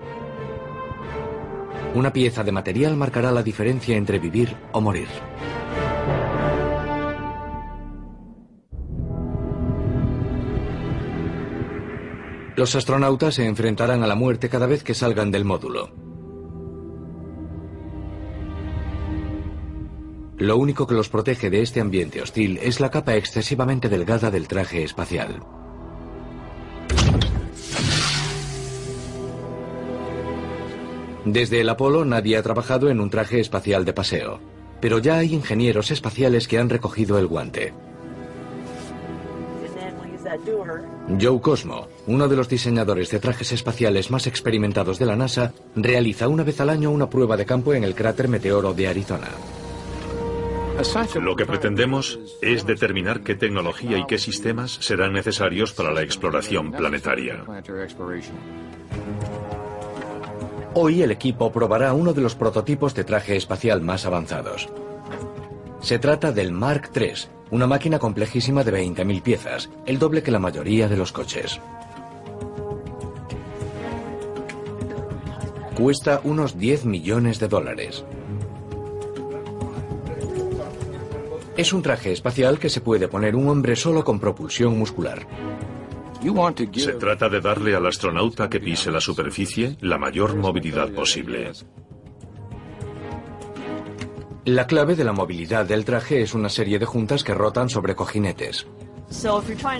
Una 1.93 2.11
pieza 2.11 2.43
de 2.43 2.51
material 2.51 2.97
marcará 2.97 3.31
la 3.31 3.43
diferencia 3.43 3.95
entre 3.95 4.19
vivir 4.19 4.57
o 4.71 4.81
morir. 4.81 5.07
Los 12.55 12.73
astronautas 12.73 13.35
se 13.35 13.45
enfrentarán 13.45 14.01
a 14.01 14.07
la 14.07 14.15
muerte 14.15 14.47
cada 14.47 14.65
vez 14.65 14.83
que 14.83 14.93
salgan 14.93 15.29
del 15.29 15.43
módulo. 15.43 15.91
Lo 20.37 20.57
único 20.57 20.87
que 20.87 20.95
los 20.95 21.09
protege 21.09 21.49
de 21.49 21.61
este 21.61 21.81
ambiente 21.81 22.21
hostil 22.21 22.59
es 22.61 22.79
la 22.79 22.91
capa 22.91 23.15
excesivamente 23.15 23.89
delgada 23.89 24.31
del 24.31 24.47
traje 24.47 24.83
espacial. 24.83 25.41
Desde 31.25 31.61
el 31.61 31.69
Apolo 31.69 32.05
nadie 32.05 32.37
ha 32.37 32.43
trabajado 32.43 32.89
en 32.89 32.99
un 32.99 33.09
traje 33.09 33.39
espacial 33.39 33.83
de 33.83 33.93
paseo, 33.93 34.39
pero 34.79 34.99
ya 34.99 35.17
hay 35.17 35.33
ingenieros 35.33 35.91
espaciales 35.91 36.47
que 36.47 36.59
han 36.59 36.69
recogido 36.69 37.17
el 37.17 37.27
guante. 37.27 37.73
Joe 41.19 41.41
Cosmo, 41.41 41.87
uno 42.07 42.27
de 42.27 42.35
los 42.35 42.49
diseñadores 42.49 43.09
de 43.11 43.19
trajes 43.19 43.51
espaciales 43.51 44.11
más 44.11 44.27
experimentados 44.27 44.99
de 44.99 45.05
la 45.05 45.15
NASA, 45.15 45.53
realiza 45.75 46.27
una 46.27 46.43
vez 46.43 46.59
al 46.61 46.69
año 46.69 46.91
una 46.91 47.09
prueba 47.09 47.37
de 47.37 47.45
campo 47.45 47.73
en 47.73 47.83
el 47.83 47.95
cráter 47.95 48.27
Meteoro 48.27 48.73
de 48.73 48.87
Arizona. 48.87 49.29
Lo 51.21 51.35
que 51.35 51.45
pretendemos 51.45 52.19
es 52.41 52.65
determinar 52.65 53.21
qué 53.21 53.35
tecnología 53.35 53.97
y 53.97 54.05
qué 54.05 54.17
sistemas 54.17 54.71
serán 54.81 55.13
necesarios 55.13 55.71
para 55.71 55.93
la 55.93 56.01
exploración 56.01 56.71
planetaria. 56.71 57.45
Hoy 60.73 61.01
el 61.01 61.11
equipo 61.11 61.53
probará 61.53 61.93
uno 61.93 62.13
de 62.13 62.21
los 62.21 62.35
prototipos 62.35 62.93
de 62.93 63.05
traje 63.05 63.37
espacial 63.37 63.81
más 63.81 64.05
avanzados. 64.05 64.67
Se 65.85 65.99
trata 65.99 66.31
del 66.31 66.51
Mark 66.51 66.89
III, 66.95 67.13
una 67.51 67.67
máquina 67.67 67.99
complejísima 67.99 68.63
de 68.63 68.73
20.000 68.73 69.21
piezas, 69.21 69.69
el 69.85 69.99
doble 69.99 70.23
que 70.23 70.31
la 70.31 70.39
mayoría 70.39 70.89
de 70.89 70.97
los 70.97 71.11
coches. 71.11 71.61
Cuesta 75.77 76.21
unos 76.23 76.57
10 76.57 76.85
millones 76.85 77.39
de 77.39 77.47
dólares. 77.47 78.03
Es 81.55 81.71
un 81.71 81.83
traje 81.83 82.13
espacial 82.13 82.57
que 82.57 82.69
se 82.69 82.81
puede 82.81 83.07
poner 83.07 83.35
un 83.35 83.47
hombre 83.47 83.75
solo 83.75 84.03
con 84.03 84.19
propulsión 84.19 84.79
muscular. 84.79 85.27
Se 86.73 86.93
trata 86.93 87.29
de 87.29 87.41
darle 87.41 87.75
al 87.75 87.85
astronauta 87.85 88.49
que 88.49 88.59
pise 88.59 88.89
la 88.89 88.99
superficie 88.99 89.77
la 89.81 89.99
mayor 89.99 90.35
movilidad 90.35 90.89
posible. 90.89 91.51
La 94.45 94.67
clave 94.67 94.95
de 94.95 95.03
la 95.03 95.11
movilidad 95.11 95.65
del 95.65 95.85
traje 95.85 96.21
es 96.21 96.35
una 96.35 96.49
serie 96.49 96.77
de 96.77 96.85
juntas 96.85 97.23
que 97.23 97.33
rotan 97.33 97.67
sobre 97.67 97.95
cojinetes. 97.95 98.67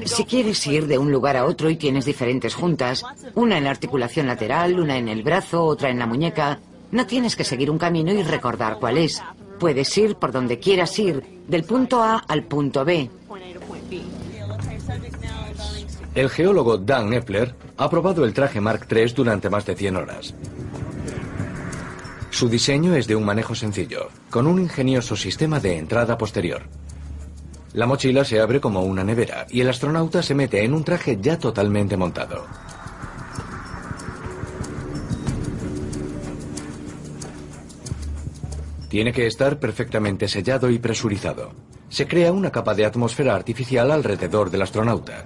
Si 0.05 0.25
quieres 0.25 0.65
ir 0.65 0.87
de 0.87 0.97
un 0.97 1.11
lugar 1.11 1.37
a 1.37 1.45
otro 1.45 1.69
y 1.69 1.75
tienes 1.75 2.05
diferentes 2.05 2.55
juntas, 2.55 3.03
una 3.35 3.59
en 3.59 3.65
la 3.65 3.69
articulación 3.69 4.25
lateral, 4.25 4.79
una 4.79 4.97
en 4.97 5.07
el 5.07 5.21
brazo, 5.21 5.63
otra 5.63 5.89
en 5.89 5.99
la 5.99 6.07
muñeca, 6.07 6.59
no 6.91 7.05
tienes 7.05 7.35
que 7.35 7.43
seguir 7.43 7.69
un 7.69 7.77
camino 7.77 8.11
y 8.11 8.23
recordar 8.23 8.79
cuál 8.79 8.97
es. 8.97 9.21
Puedes 9.59 9.95
ir 9.99 10.15
por 10.15 10.31
donde 10.31 10.57
quieras 10.57 10.97
ir, 10.97 11.23
del 11.47 11.63
punto 11.63 12.01
A 12.01 12.17
al 12.27 12.43
punto 12.43 12.83
B. 12.83 13.07
El 16.15 16.29
geólogo 16.29 16.77
Dan 16.77 17.13
Epler 17.13 17.53
ha 17.77 17.89
probado 17.89 18.25
el 18.25 18.33
traje 18.33 18.61
Mark 18.61 18.87
III 18.89 19.13
durante 19.13 19.49
más 19.49 19.65
de 19.65 19.75
100 19.75 19.95
horas. 19.95 20.33
Su 22.35 22.49
diseño 22.49 22.93
es 22.97 23.07
de 23.07 23.15
un 23.15 23.23
manejo 23.23 23.55
sencillo, 23.55 24.09
con 24.29 24.45
un 24.45 24.59
ingenioso 24.59 25.15
sistema 25.15 25.61
de 25.61 25.77
entrada 25.77 26.17
posterior. 26.17 26.63
La 27.71 27.85
mochila 27.85 28.25
se 28.25 28.41
abre 28.41 28.59
como 28.59 28.81
una 28.81 29.05
nevera 29.05 29.47
y 29.49 29.61
el 29.61 29.69
astronauta 29.69 30.21
se 30.21 30.35
mete 30.35 30.61
en 30.65 30.73
un 30.73 30.83
traje 30.83 31.17
ya 31.21 31.39
totalmente 31.39 31.95
montado. 31.95 32.45
Tiene 38.89 39.13
que 39.13 39.27
estar 39.27 39.57
perfectamente 39.57 40.27
sellado 40.27 40.69
y 40.69 40.77
presurizado. 40.77 41.53
Se 41.87 42.05
crea 42.05 42.33
una 42.33 42.51
capa 42.51 42.73
de 42.73 42.83
atmósfera 42.83 43.33
artificial 43.33 43.89
alrededor 43.91 44.49
del 44.49 44.63
astronauta. 44.63 45.25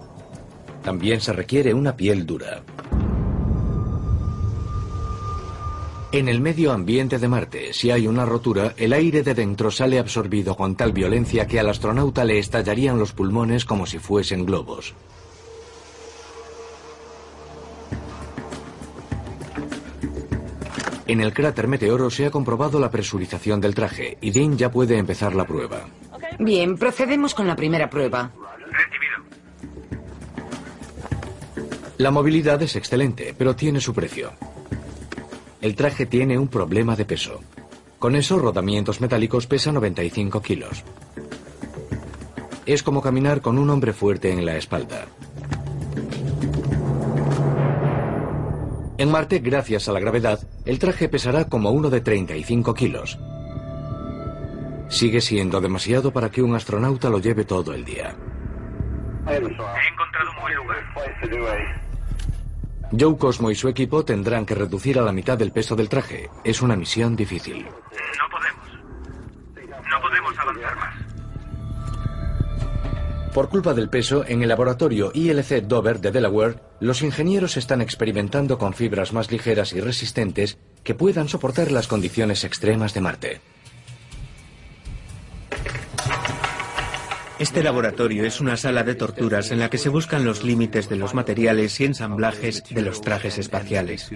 También 0.84 1.22
se 1.22 1.34
requiere 1.34 1.74
una 1.74 1.95
piel 1.97 2.28
dura. 2.28 2.62
En 6.12 6.28
el 6.28 6.41
medio 6.41 6.72
ambiente 6.72 7.20
de 7.20 7.28
Marte, 7.28 7.72
si 7.72 7.91
hay 7.91 8.07
una 8.07 8.26
rotura, 8.26 8.74
el 8.78 8.93
aire 8.93 9.22
de 9.22 9.36
dentro 9.36 9.70
sale 9.70 9.99
absorbido 9.99 10.55
con 10.55 10.76
tal 10.76 10.91
violencia 10.91 11.45
que 11.45 11.60
al 11.60 11.70
astronauta 11.70 12.26
le 12.26 12.39
estallarían 12.39 12.97
los 12.97 13.14
pulmones 13.14 13.64
como 13.64 13.86
si 13.86 13.99
fuesen 13.99 14.43
globos. 14.43 14.95
En 21.05 21.22
el 21.22 21.32
cráter 21.32 21.68
Meteoro 21.68 22.10
se 22.10 22.26
ha 22.26 22.32
comprobado 22.32 22.80
la 22.80 22.89
presurización 22.89 23.62
del 23.62 23.76
traje 23.76 24.18
y 24.20 24.32
Dean 24.32 24.57
ya 24.57 24.72
puede 24.72 24.97
empezar 24.97 25.36
la 25.36 25.45
prueba. 25.45 25.88
Bien, 26.39 26.76
procedemos 26.76 27.36
con 27.36 27.45
la 27.45 27.55
primera 27.55 27.88
prueba. 27.88 28.32
La 31.97 32.10
movilidad 32.10 32.60
es 32.64 32.76
excelente, 32.76 33.36
pero 33.38 33.55
tiene 33.55 33.80
su 33.80 33.93
precio. 33.93 34.32
El 35.62 35.76
traje 35.76 36.05
tiene 36.05 36.38
un 36.38 36.47
problema 36.47 36.95
de 36.95 37.03
peso. 37.03 37.41
Con 37.99 38.16
esos 38.16 38.41
rodamientos 38.41 39.01
metálicos 39.01 39.45
pesa 39.45 39.74
95 39.74 40.41
kilos. 40.41 40.86
Es 42.66 42.82
como 42.82 43.01
caminar 43.01 43.41
con 43.41 43.57
un 43.57 43.70
hombre 43.70 43.91
fuerte 43.91 44.32
en 44.32 44.45
la 44.45 44.55
espalda. 44.55 45.07
En 48.97 49.12
Marte, 49.12 49.39
gracias 49.39 49.89
a 49.89 49.93
la 49.93 49.99
gravedad, 49.99 50.39
el 50.66 50.80
traje 50.80 51.10
pesará 51.10 51.45
como 51.45 51.72
uno 51.72 51.89
de 51.89 52.01
35 52.01 52.74
kilos. 52.74 53.20
Sigue 54.88 55.20
siendo 55.20 55.60
demasiado 55.60 56.12
para 56.12 56.30
que 56.32 56.41
un 56.41 56.55
astronauta 56.55 57.10
lo 57.10 57.20
lleve 57.20 57.43
todo 57.43 57.74
el 57.74 57.84
día. 57.84 58.16
He 59.28 59.36
encontrado 59.36 60.32
un 60.32 60.41
buen 60.41 60.55
lugar. 60.55 61.89
Joe 62.98 63.18
Cosmo 63.18 63.52
y 63.52 63.56
su 63.56 63.68
equipo 63.68 64.04
tendrán 64.04 64.46
que 64.46 64.56
reducir 64.56 64.98
a 64.98 65.04
la 65.04 65.12
mitad 65.12 65.42
el 65.42 65.52
peso 65.52 65.76
del 65.76 65.90
traje. 65.90 66.30
Es 66.44 66.62
una 66.62 66.76
misión 66.76 67.16
difícil. 67.16 67.66
No 67.66 68.30
podemos. 68.32 68.68
No 69.90 70.02
podemos 70.02 70.40
avanzar 70.40 70.76
más. 70.76 71.10
Por 73.34 73.50
culpa 73.50 73.76
del 73.76 73.90
peso, 73.90 74.26
en 74.28 74.42
el 74.42 74.50
laboratorio 74.50 75.12
ILC 75.14 75.62
Dover 75.62 76.00
de 76.00 76.12
Delaware, 76.12 76.60
los 76.80 77.04
ingenieros 77.04 77.58
están 77.58 77.80
experimentando 77.80 78.58
con 78.58 78.74
fibras 78.74 79.14
más 79.14 79.32
ligeras 79.32 79.72
y 79.74 79.82
resistentes 79.82 80.58
que 80.84 80.96
puedan 80.96 81.30
soportar 81.30 81.72
las 81.72 81.88
condiciones 81.88 82.44
extremas 82.44 82.96
de 82.96 83.02
Marte. 83.02 83.42
Este 87.40 87.64
laboratorio 87.64 88.26
es 88.26 88.42
una 88.42 88.58
sala 88.58 88.84
de 88.84 88.96
torturas 88.96 89.52
en 89.52 89.60
la 89.60 89.70
que 89.70 89.78
se 89.78 89.88
buscan 89.88 90.26
los 90.26 90.44
límites 90.44 90.90
de 90.90 90.98
los 90.98 91.14
materiales 91.14 91.80
y 91.80 91.86
ensamblajes 91.86 92.64
de 92.70 92.82
los 92.82 93.02
trajes 93.02 93.38
espaciales. 93.38 94.12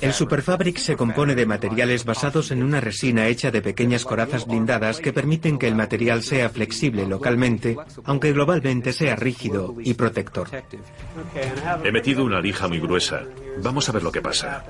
El 0.00 0.12
Superfabric 0.12 0.78
se 0.78 0.96
compone 0.96 1.34
de 1.34 1.46
materiales 1.46 2.04
basados 2.04 2.50
en 2.50 2.62
una 2.62 2.80
resina 2.80 3.26
hecha 3.26 3.50
de 3.50 3.62
pequeñas 3.62 4.04
corazas 4.04 4.46
blindadas 4.46 4.98
que 4.98 5.12
permiten 5.12 5.58
que 5.58 5.68
el 5.68 5.74
material 5.74 6.22
sea 6.22 6.48
flexible 6.48 7.06
localmente, 7.06 7.76
aunque 8.04 8.32
globalmente 8.32 8.94
sea 8.94 9.14
rígido 9.14 9.74
y 9.78 9.94
protector. 9.94 10.48
He 11.84 11.92
metido 11.92 12.24
una 12.24 12.40
lija 12.40 12.66
muy 12.66 12.80
gruesa. 12.80 13.22
Vamos 13.62 13.88
a 13.88 13.92
ver 13.92 14.02
lo 14.02 14.10
que 14.10 14.22
pasa. 14.22 14.64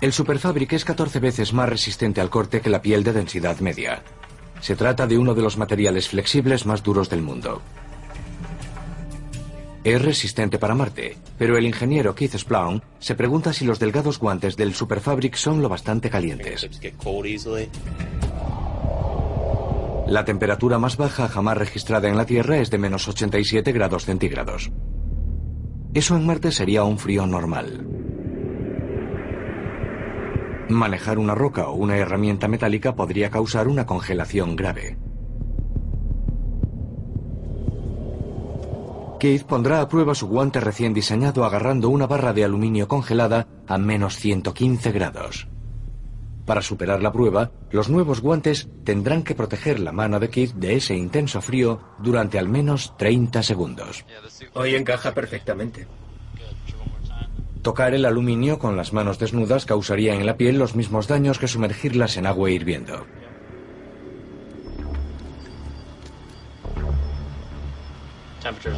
El 0.00 0.12
Superfabric 0.12 0.74
es 0.74 0.84
14 0.84 1.18
veces 1.18 1.52
más 1.52 1.68
resistente 1.68 2.20
al 2.20 2.30
corte 2.30 2.60
que 2.60 2.70
la 2.70 2.80
piel 2.80 3.02
de 3.02 3.12
densidad 3.12 3.58
media. 3.58 4.02
Se 4.60 4.76
trata 4.76 5.08
de 5.08 5.18
uno 5.18 5.34
de 5.34 5.42
los 5.42 5.56
materiales 5.56 6.08
flexibles 6.08 6.66
más 6.66 6.84
duros 6.84 7.10
del 7.10 7.20
mundo. 7.20 7.60
Es 9.82 10.00
resistente 10.00 10.58
para 10.58 10.76
Marte, 10.76 11.16
pero 11.36 11.56
el 11.56 11.66
ingeniero 11.66 12.14
Keith 12.14 12.36
Splawn 12.36 12.82
se 13.00 13.16
pregunta 13.16 13.52
si 13.52 13.64
los 13.64 13.80
delgados 13.80 14.20
guantes 14.20 14.56
del 14.56 14.72
Superfabric 14.72 15.34
son 15.34 15.62
lo 15.62 15.68
bastante 15.68 16.10
calientes. 16.10 16.68
La 20.06 20.24
temperatura 20.24 20.78
más 20.78 20.96
baja 20.96 21.28
jamás 21.28 21.58
registrada 21.58 22.08
en 22.08 22.16
la 22.16 22.24
Tierra 22.24 22.58
es 22.58 22.70
de 22.70 22.78
menos 22.78 23.08
87 23.08 23.72
grados 23.72 24.04
centígrados. 24.04 24.70
Eso 25.92 26.16
en 26.16 26.24
Marte 26.24 26.52
sería 26.52 26.84
un 26.84 26.98
frío 26.98 27.26
normal. 27.26 27.97
Manejar 30.68 31.18
una 31.18 31.34
roca 31.34 31.68
o 31.68 31.74
una 31.74 31.96
herramienta 31.96 32.46
metálica 32.46 32.94
podría 32.94 33.30
causar 33.30 33.68
una 33.68 33.86
congelación 33.86 34.54
grave. 34.54 34.98
Keith 39.18 39.44
pondrá 39.44 39.80
a 39.80 39.88
prueba 39.88 40.14
su 40.14 40.28
guante 40.28 40.60
recién 40.60 40.94
diseñado 40.94 41.44
agarrando 41.44 41.88
una 41.88 42.06
barra 42.06 42.32
de 42.32 42.44
aluminio 42.44 42.86
congelada 42.86 43.48
a 43.66 43.76
menos 43.78 44.16
115 44.16 44.92
grados. 44.92 45.48
Para 46.46 46.62
superar 46.62 47.02
la 47.02 47.12
prueba, 47.12 47.50
los 47.70 47.90
nuevos 47.90 48.20
guantes 48.20 48.68
tendrán 48.84 49.22
que 49.22 49.34
proteger 49.34 49.80
la 49.80 49.92
mano 49.92 50.20
de 50.20 50.30
Keith 50.30 50.54
de 50.54 50.76
ese 50.76 50.94
intenso 50.94 51.42
frío 51.42 51.80
durante 51.98 52.38
al 52.38 52.48
menos 52.48 52.96
30 52.96 53.42
segundos. 53.42 54.04
Hoy 54.54 54.74
encaja 54.74 55.12
perfectamente. 55.12 55.86
Tocar 57.62 57.94
el 57.94 58.04
aluminio 58.04 58.58
con 58.58 58.76
las 58.76 58.92
manos 58.92 59.18
desnudas 59.18 59.66
causaría 59.66 60.14
en 60.14 60.24
la 60.26 60.36
piel 60.36 60.58
los 60.58 60.74
mismos 60.74 61.08
daños 61.08 61.38
que 61.38 61.48
sumergirlas 61.48 62.16
en 62.16 62.26
agua 62.26 62.50
hirviendo. 62.50 63.04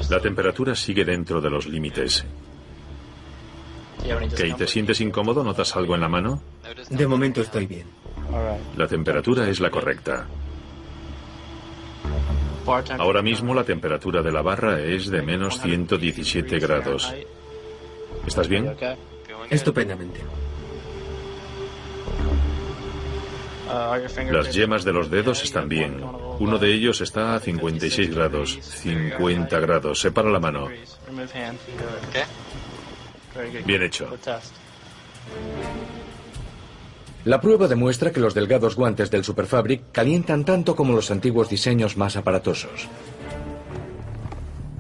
La 0.09 0.21
temperatura 0.21 0.75
sigue 0.75 1.05
dentro 1.05 1.41
de 1.41 1.51
los 1.51 1.67
límites. 1.67 2.25
Kate, 4.31 4.55
¿te 4.55 4.67
sientes 4.67 5.01
incómodo? 5.01 5.45
¿Notas 5.45 5.77
algo 5.77 5.95
en 5.95 6.01
la 6.01 6.09
mano? 6.09 6.43
De 6.89 7.07
momento 7.07 7.43
estoy 7.43 7.67
bien. 7.67 7.87
La 8.77 8.87
temperatura 8.87 9.49
es 9.49 9.61
la 9.61 9.71
correcta. 9.71 10.27
Ahora 12.99 13.23
mismo 13.23 13.55
la 13.55 13.65
temperatura 13.65 14.23
de 14.23 14.33
la 14.33 14.43
barra 14.43 14.81
es 14.81 15.11
de 15.11 15.23
menos 15.23 15.61
117 15.61 16.59
grados. 16.59 17.13
¿Estás 18.31 18.47
bien? 18.47 18.77
Estupendamente. 19.51 20.21
Las 24.31 24.55
yemas 24.55 24.85
de 24.85 24.93
los 24.93 25.11
dedos 25.11 25.43
están 25.43 25.69
bien. 25.69 26.01
Uno 26.39 26.57
de 26.57 26.73
ellos 26.73 27.01
está 27.01 27.35
a 27.35 27.41
56 27.41 28.15
grados. 28.15 28.57
50 28.63 29.59
grados. 29.59 30.01
Separa 30.01 30.31
la 30.31 30.39
mano. 30.39 30.69
Bien 33.67 33.83
hecho. 33.83 34.09
La 37.25 37.41
prueba 37.41 37.67
demuestra 37.67 38.13
que 38.13 38.21
los 38.21 38.33
delgados 38.33 38.77
guantes 38.77 39.11
del 39.11 39.25
Superfabric 39.25 39.91
calientan 39.91 40.45
tanto 40.45 40.77
como 40.77 40.95
los 40.95 41.11
antiguos 41.11 41.49
diseños 41.49 41.97
más 41.97 42.15
aparatosos. 42.17 42.89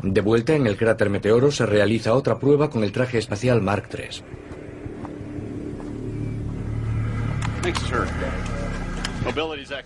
De 0.02 0.20
vuelta 0.20 0.54
en 0.54 0.66
el 0.66 0.76
cráter 0.76 1.10
Meteoro 1.10 1.50
se 1.50 1.66
realiza 1.66 2.14
otra 2.14 2.38
prueba 2.38 2.70
con 2.70 2.84
el 2.84 2.92
traje 2.92 3.18
espacial 3.18 3.60
Mark 3.60 3.88
III. 3.92 4.22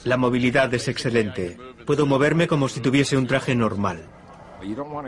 La 0.04 0.16
movilidad 0.16 0.72
es 0.72 0.88
excelente. 0.88 1.56
Puedo 1.84 2.06
moverme 2.06 2.46
como 2.46 2.68
si 2.68 2.80
tuviese 2.80 3.16
un 3.16 3.26
traje 3.26 3.54
normal. 3.54 4.04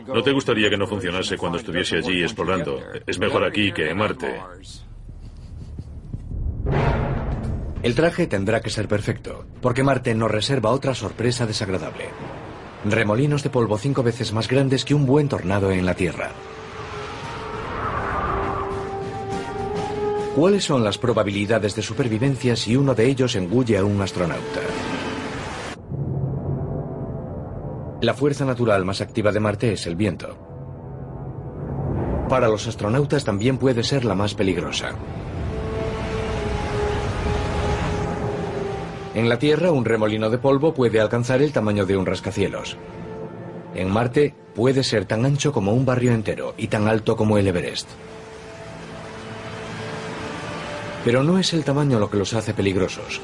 ¿No 0.08 0.22
te 0.22 0.32
gustaría 0.32 0.68
que 0.68 0.76
no 0.76 0.86
funcionase 0.86 1.38
cuando 1.38 1.58
estuviese 1.58 1.96
allí 1.98 2.22
explorando? 2.22 2.80
Es 3.06 3.18
mejor 3.18 3.44
aquí 3.44 3.72
que 3.72 3.90
en 3.90 3.96
Marte. 3.96 4.40
El 7.82 7.94
traje 7.94 8.26
tendrá 8.26 8.60
que 8.60 8.70
ser 8.70 8.88
perfecto, 8.88 9.46
porque 9.62 9.84
Marte 9.84 10.14
nos 10.14 10.30
reserva 10.30 10.70
otra 10.70 10.94
sorpresa 10.94 11.46
desagradable. 11.46 12.06
Remolinos 12.88 13.42
de 13.42 13.50
polvo 13.50 13.78
cinco 13.78 14.04
veces 14.04 14.32
más 14.32 14.46
grandes 14.46 14.84
que 14.84 14.94
un 14.94 15.06
buen 15.06 15.28
tornado 15.28 15.72
en 15.72 15.84
la 15.84 15.94
Tierra. 15.94 16.30
¿Cuáles 20.36 20.64
son 20.64 20.84
las 20.84 20.96
probabilidades 20.96 21.74
de 21.74 21.82
supervivencia 21.82 22.54
si 22.54 22.76
uno 22.76 22.94
de 22.94 23.06
ellos 23.06 23.34
engulle 23.34 23.76
a 23.76 23.84
un 23.84 24.00
astronauta? 24.00 24.60
La 28.02 28.14
fuerza 28.14 28.44
natural 28.44 28.84
más 28.84 29.00
activa 29.00 29.32
de 29.32 29.40
Marte 29.40 29.72
es 29.72 29.86
el 29.88 29.96
viento. 29.96 30.36
Para 32.28 32.46
los 32.46 32.68
astronautas 32.68 33.24
también 33.24 33.58
puede 33.58 33.82
ser 33.82 34.04
la 34.04 34.14
más 34.14 34.34
peligrosa. 34.34 34.92
En 39.16 39.30
la 39.30 39.38
Tierra, 39.38 39.72
un 39.72 39.86
remolino 39.86 40.28
de 40.28 40.36
polvo 40.36 40.74
puede 40.74 41.00
alcanzar 41.00 41.40
el 41.40 41.50
tamaño 41.50 41.86
de 41.86 41.96
un 41.96 42.04
rascacielos. 42.04 42.76
En 43.74 43.90
Marte, 43.90 44.34
puede 44.54 44.84
ser 44.84 45.06
tan 45.06 45.24
ancho 45.24 45.52
como 45.52 45.72
un 45.72 45.86
barrio 45.86 46.12
entero 46.12 46.52
y 46.58 46.66
tan 46.66 46.86
alto 46.86 47.16
como 47.16 47.38
el 47.38 47.46
Everest. 47.46 47.88
Pero 51.02 51.22
no 51.22 51.38
es 51.38 51.54
el 51.54 51.64
tamaño 51.64 51.98
lo 51.98 52.10
que 52.10 52.18
los 52.18 52.34
hace 52.34 52.52
peligrosos. 52.52 53.22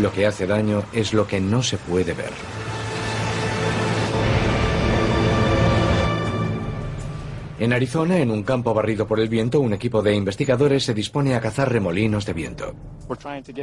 Lo 0.00 0.10
que 0.10 0.24
hace 0.24 0.46
daño 0.46 0.84
es 0.94 1.12
lo 1.12 1.26
que 1.26 1.38
no 1.38 1.62
se 1.62 1.76
puede 1.76 2.14
ver. 2.14 2.32
En 7.60 7.74
Arizona, 7.74 8.16
en 8.16 8.30
un 8.30 8.42
campo 8.42 8.72
barrido 8.72 9.06
por 9.06 9.20
el 9.20 9.28
viento, 9.28 9.60
un 9.60 9.74
equipo 9.74 10.00
de 10.00 10.14
investigadores 10.14 10.82
se 10.82 10.94
dispone 10.94 11.34
a 11.34 11.42
cazar 11.42 11.70
remolinos 11.70 12.24
de 12.24 12.32
viento. 12.32 12.74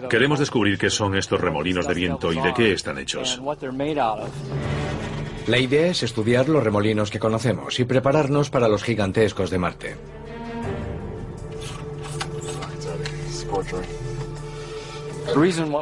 Queremos 0.07 0.37
descubrir 0.37 0.77
qué 0.77 0.91
son 0.91 1.17
estos 1.17 1.41
remolinos 1.41 1.87
de 1.87 1.95
viento 1.95 2.31
y 2.31 2.39
de 2.39 2.53
qué 2.53 2.73
están 2.73 2.99
hechos. 2.99 3.41
La 5.47 5.57
idea 5.57 5.87
es 5.87 6.03
estudiar 6.03 6.47
los 6.47 6.63
remolinos 6.63 7.09
que 7.09 7.17
conocemos 7.17 7.79
y 7.79 7.85
prepararnos 7.85 8.51
para 8.51 8.67
los 8.67 8.83
gigantescos 8.83 9.49
de 9.49 9.57
Marte. 9.57 9.95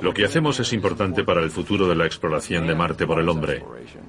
Lo 0.02 0.14
que 0.14 0.26
hacemos 0.26 0.60
es 0.60 0.74
importante 0.74 1.24
para 1.24 1.42
el 1.42 1.52
futuro 1.52 1.88
de 1.88 1.96
la 1.96 2.06
exploración 2.06 2.68
de 2.68 2.76
Marte 2.76 3.06
por 3.06 3.20
el 3.20 3.30
hombre. 3.30 3.64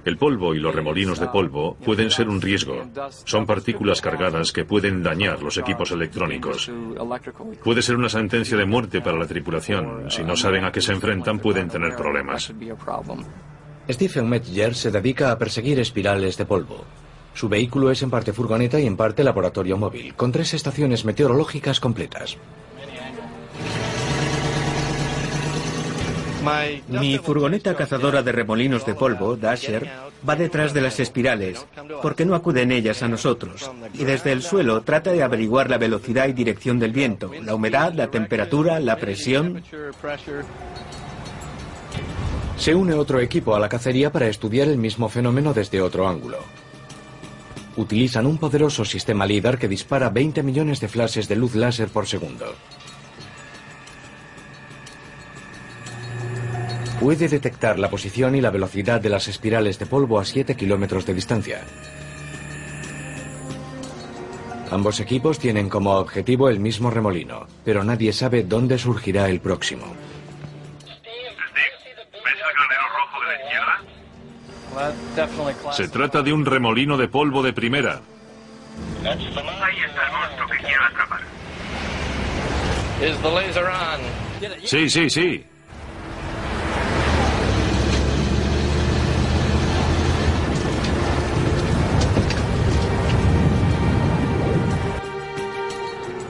El 0.04 0.16
polvo 0.16 0.54
y 0.54 0.58
los 0.58 0.74
remolinos 0.74 1.20
de 1.20 1.28
polvo 1.28 1.76
pueden 1.84 2.10
ser 2.10 2.28
un 2.28 2.40
riesgo. 2.40 2.82
Son 3.24 3.46
partículas 3.46 4.00
cargadas 4.00 4.52
que 4.52 4.64
pueden 4.64 5.02
dañar 5.02 5.42
los 5.42 5.58
equipos 5.58 5.90
electrónicos. 5.90 6.70
Puede 7.62 7.82
ser 7.82 7.96
una 7.96 8.08
sentencia 8.08 8.56
de 8.56 8.66
muerte 8.66 9.00
para 9.00 9.18
la 9.18 9.26
tripulación. 9.26 10.10
Si 10.10 10.22
no 10.22 10.36
saben 10.36 10.64
a 10.64 10.72
qué 10.72 10.80
se 10.80 10.92
enfrentan, 10.92 11.38
pueden 11.38 11.68
tener 11.68 11.94
problemas. 11.96 12.52
Stephen 13.88 14.28
Metger 14.28 14.74
se 14.74 14.90
dedica 14.90 15.30
a 15.30 15.38
perseguir 15.38 15.78
espirales 15.78 16.36
de 16.36 16.44
polvo. 16.44 16.84
Su 17.34 17.48
vehículo 17.48 17.90
es 17.90 18.02
en 18.02 18.10
parte 18.10 18.32
furgoneta 18.32 18.80
y 18.80 18.86
en 18.86 18.96
parte 18.96 19.22
laboratorio 19.22 19.76
móvil, 19.76 20.14
con 20.14 20.32
tres 20.32 20.54
estaciones 20.54 21.04
meteorológicas 21.04 21.80
completas. 21.80 22.38
Mi 26.88 27.18
furgoneta 27.18 27.74
cazadora 27.74 28.22
de 28.22 28.32
remolinos 28.32 28.84
de 28.86 28.94
polvo, 28.94 29.36
Dasher, 29.36 29.88
va 30.28 30.36
detrás 30.36 30.72
de 30.72 30.80
las 30.80 31.00
espirales, 31.00 31.66
porque 32.02 32.24
no 32.24 32.34
acuden 32.34 32.72
ellas 32.72 33.02
a 33.02 33.08
nosotros, 33.08 33.70
y 33.94 34.04
desde 34.04 34.32
el 34.32 34.42
suelo 34.42 34.82
trata 34.82 35.12
de 35.12 35.22
averiguar 35.22 35.70
la 35.70 35.78
velocidad 35.78 36.28
y 36.28 36.32
dirección 36.32 36.78
del 36.78 36.92
viento, 36.92 37.30
la 37.42 37.54
humedad, 37.54 37.92
la 37.94 38.10
temperatura, 38.10 38.80
la 38.80 38.96
presión. 38.96 39.62
Se 42.56 42.74
une 42.74 42.94
otro 42.94 43.20
equipo 43.20 43.54
a 43.54 43.60
la 43.60 43.68
cacería 43.68 44.10
para 44.10 44.28
estudiar 44.28 44.68
el 44.68 44.78
mismo 44.78 45.08
fenómeno 45.08 45.52
desde 45.52 45.82
otro 45.82 46.08
ángulo. 46.08 46.38
Utilizan 47.76 48.26
un 48.26 48.38
poderoso 48.38 48.84
sistema 48.86 49.26
LIDAR 49.26 49.58
que 49.58 49.68
dispara 49.68 50.08
20 50.08 50.42
millones 50.42 50.80
de 50.80 50.88
flashes 50.88 51.28
de 51.28 51.36
luz 51.36 51.54
láser 51.54 51.88
por 51.88 52.06
segundo. 52.06 52.54
Puede 57.00 57.28
detectar 57.28 57.78
la 57.78 57.90
posición 57.90 58.34
y 58.36 58.40
la 58.40 58.50
velocidad 58.50 59.00
de 59.00 59.10
las 59.10 59.28
espirales 59.28 59.78
de 59.78 59.84
polvo 59.84 60.18
a 60.18 60.24
7 60.24 60.56
kilómetros 60.56 61.04
de 61.04 61.12
distancia. 61.12 61.60
Ambos 64.70 64.98
equipos 65.00 65.38
tienen 65.38 65.68
como 65.68 65.92
objetivo 65.92 66.48
el 66.48 66.58
mismo 66.58 66.90
remolino, 66.90 67.46
pero 67.64 67.84
nadie 67.84 68.12
sabe 68.12 68.42
dónde 68.44 68.78
surgirá 68.78 69.28
el 69.28 69.40
próximo. 69.40 69.84
¿ves 71.54 72.34
el 72.34 72.52
granero 72.54 72.82
rojo 72.98 73.20
de 73.20 73.26
la 73.28 73.34
izquierda? 73.44 73.76
Se 75.72 75.88
trata 75.88 76.22
de 76.22 76.32
un 76.32 76.46
remolino 76.46 76.96
de 76.96 77.08
polvo 77.08 77.42
de 77.42 77.52
primera. 77.52 78.00
Ahí 79.04 79.22
está 79.22 79.40
el 79.40 80.12
monstruo 80.12 80.48
que 80.48 80.58
quiero 80.64 80.82
atrapar. 80.84 81.20
Sí, 84.64 84.88
sí, 84.90 85.10
sí. 85.10 85.44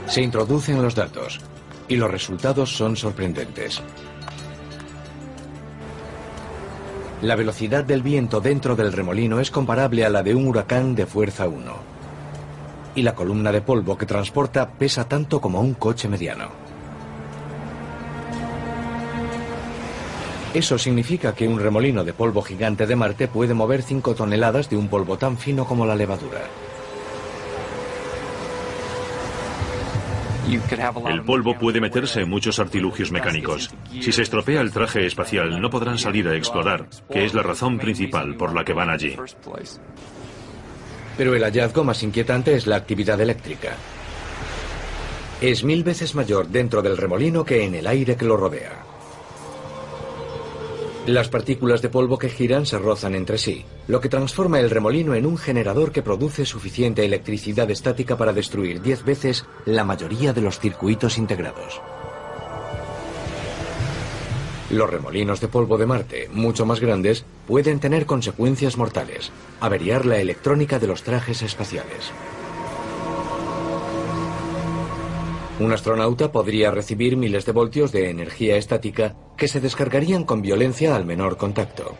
Se 0.06 0.22
introducen 0.22 0.80
los 0.82 0.94
datos 0.94 1.40
y 1.88 1.96
los 1.96 2.10
resultados 2.10 2.76
son 2.76 2.96
sorprendentes. 2.96 3.82
La 7.22 7.34
velocidad 7.34 7.84
del 7.84 8.02
viento 8.02 8.40
dentro 8.40 8.76
del 8.76 8.92
remolino 8.92 9.40
es 9.40 9.50
comparable 9.50 10.04
a 10.04 10.10
la 10.10 10.22
de 10.22 10.34
un 10.34 10.46
huracán 10.46 10.94
de 10.94 11.06
fuerza 11.06 11.48
1. 11.48 11.72
Y 12.94 13.02
la 13.02 13.14
columna 13.14 13.50
de 13.50 13.62
polvo 13.62 13.98
que 13.98 14.06
transporta 14.06 14.70
pesa 14.70 15.08
tanto 15.08 15.40
como 15.40 15.60
un 15.60 15.74
coche 15.74 16.08
mediano. 16.08 16.50
Eso 20.54 20.78
significa 20.78 21.34
que 21.34 21.48
un 21.48 21.58
remolino 21.58 22.04
de 22.04 22.12
polvo 22.12 22.42
gigante 22.42 22.86
de 22.86 22.96
Marte 22.96 23.28
puede 23.28 23.54
mover 23.54 23.82
5 23.82 24.14
toneladas 24.14 24.70
de 24.70 24.76
un 24.76 24.88
polvo 24.88 25.18
tan 25.18 25.36
fino 25.36 25.66
como 25.66 25.84
la 25.84 25.96
levadura. 25.96 26.42
El 31.08 31.22
polvo 31.22 31.58
puede 31.58 31.80
meterse 31.80 32.20
en 32.20 32.30
muchos 32.30 32.58
artilugios 32.58 33.10
mecánicos. 33.10 33.70
Si 34.00 34.12
se 34.12 34.22
estropea 34.22 34.60
el 34.60 34.70
traje 34.70 35.04
espacial, 35.04 35.60
no 35.60 35.70
podrán 35.70 35.98
salir 35.98 36.28
a 36.28 36.36
explorar, 36.36 36.88
que 37.10 37.24
es 37.24 37.34
la 37.34 37.42
razón 37.42 37.78
principal 37.78 38.36
por 38.36 38.54
la 38.54 38.64
que 38.64 38.72
van 38.72 38.90
allí. 38.90 39.16
Pero 41.16 41.34
el 41.34 41.42
hallazgo 41.42 41.82
más 41.82 42.02
inquietante 42.02 42.54
es 42.54 42.66
la 42.66 42.76
actividad 42.76 43.20
eléctrica. 43.20 43.74
Es 45.40 45.64
mil 45.64 45.82
veces 45.82 46.14
mayor 46.14 46.48
dentro 46.48 46.80
del 46.80 46.96
remolino 46.96 47.44
que 47.44 47.64
en 47.64 47.74
el 47.74 47.86
aire 47.86 48.16
que 48.16 48.24
lo 48.24 48.36
rodea. 48.36 48.95
Las 51.06 51.28
partículas 51.28 51.82
de 51.82 51.88
polvo 51.88 52.18
que 52.18 52.28
giran 52.28 52.66
se 52.66 52.78
rozan 52.78 53.14
entre 53.14 53.38
sí, 53.38 53.64
lo 53.86 54.00
que 54.00 54.08
transforma 54.08 54.58
el 54.58 54.70
remolino 54.70 55.14
en 55.14 55.24
un 55.24 55.38
generador 55.38 55.92
que 55.92 56.02
produce 56.02 56.44
suficiente 56.44 57.04
electricidad 57.04 57.70
estática 57.70 58.16
para 58.16 58.32
destruir 58.32 58.82
10 58.82 59.04
veces 59.04 59.46
la 59.66 59.84
mayoría 59.84 60.32
de 60.32 60.40
los 60.40 60.58
circuitos 60.58 61.16
integrados. 61.16 61.80
Los 64.68 64.90
remolinos 64.90 65.40
de 65.40 65.46
polvo 65.46 65.78
de 65.78 65.86
Marte, 65.86 66.28
mucho 66.32 66.66
más 66.66 66.80
grandes, 66.80 67.24
pueden 67.46 67.78
tener 67.78 68.04
consecuencias 68.04 68.76
mortales, 68.76 69.30
averiar 69.60 70.06
la 70.06 70.18
electrónica 70.18 70.80
de 70.80 70.88
los 70.88 71.04
trajes 71.04 71.40
espaciales. 71.42 72.10
Un 75.58 75.72
astronauta 75.72 76.30
podría 76.32 76.70
recibir 76.70 77.16
miles 77.16 77.46
de 77.46 77.52
voltios 77.52 77.90
de 77.90 78.10
energía 78.10 78.56
estática 78.56 79.16
que 79.38 79.48
se 79.48 79.60
descargarían 79.60 80.24
con 80.24 80.42
violencia 80.42 80.94
al 80.94 81.06
menor 81.06 81.38
contacto. 81.38 81.96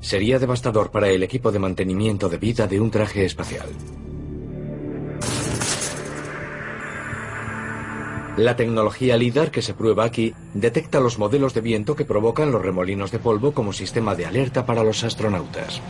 Sería 0.00 0.38
devastador 0.38 0.90
para 0.90 1.10
el 1.10 1.22
equipo 1.22 1.52
de 1.52 1.58
mantenimiento 1.58 2.30
de 2.30 2.38
vida 2.38 2.66
de 2.66 2.80
un 2.80 2.90
traje 2.90 3.26
espacial. 3.26 3.68
La 8.38 8.56
tecnología 8.56 9.18
LIDAR 9.18 9.50
que 9.50 9.60
se 9.60 9.74
prueba 9.74 10.04
aquí 10.04 10.32
detecta 10.54 11.00
los 11.00 11.18
modelos 11.18 11.52
de 11.52 11.60
viento 11.60 11.94
que 11.94 12.06
provocan 12.06 12.50
los 12.50 12.62
remolinos 12.62 13.10
de 13.10 13.18
polvo 13.18 13.52
como 13.52 13.74
sistema 13.74 14.14
de 14.14 14.24
alerta 14.24 14.64
para 14.64 14.82
los 14.82 15.04
astronautas. 15.04 15.82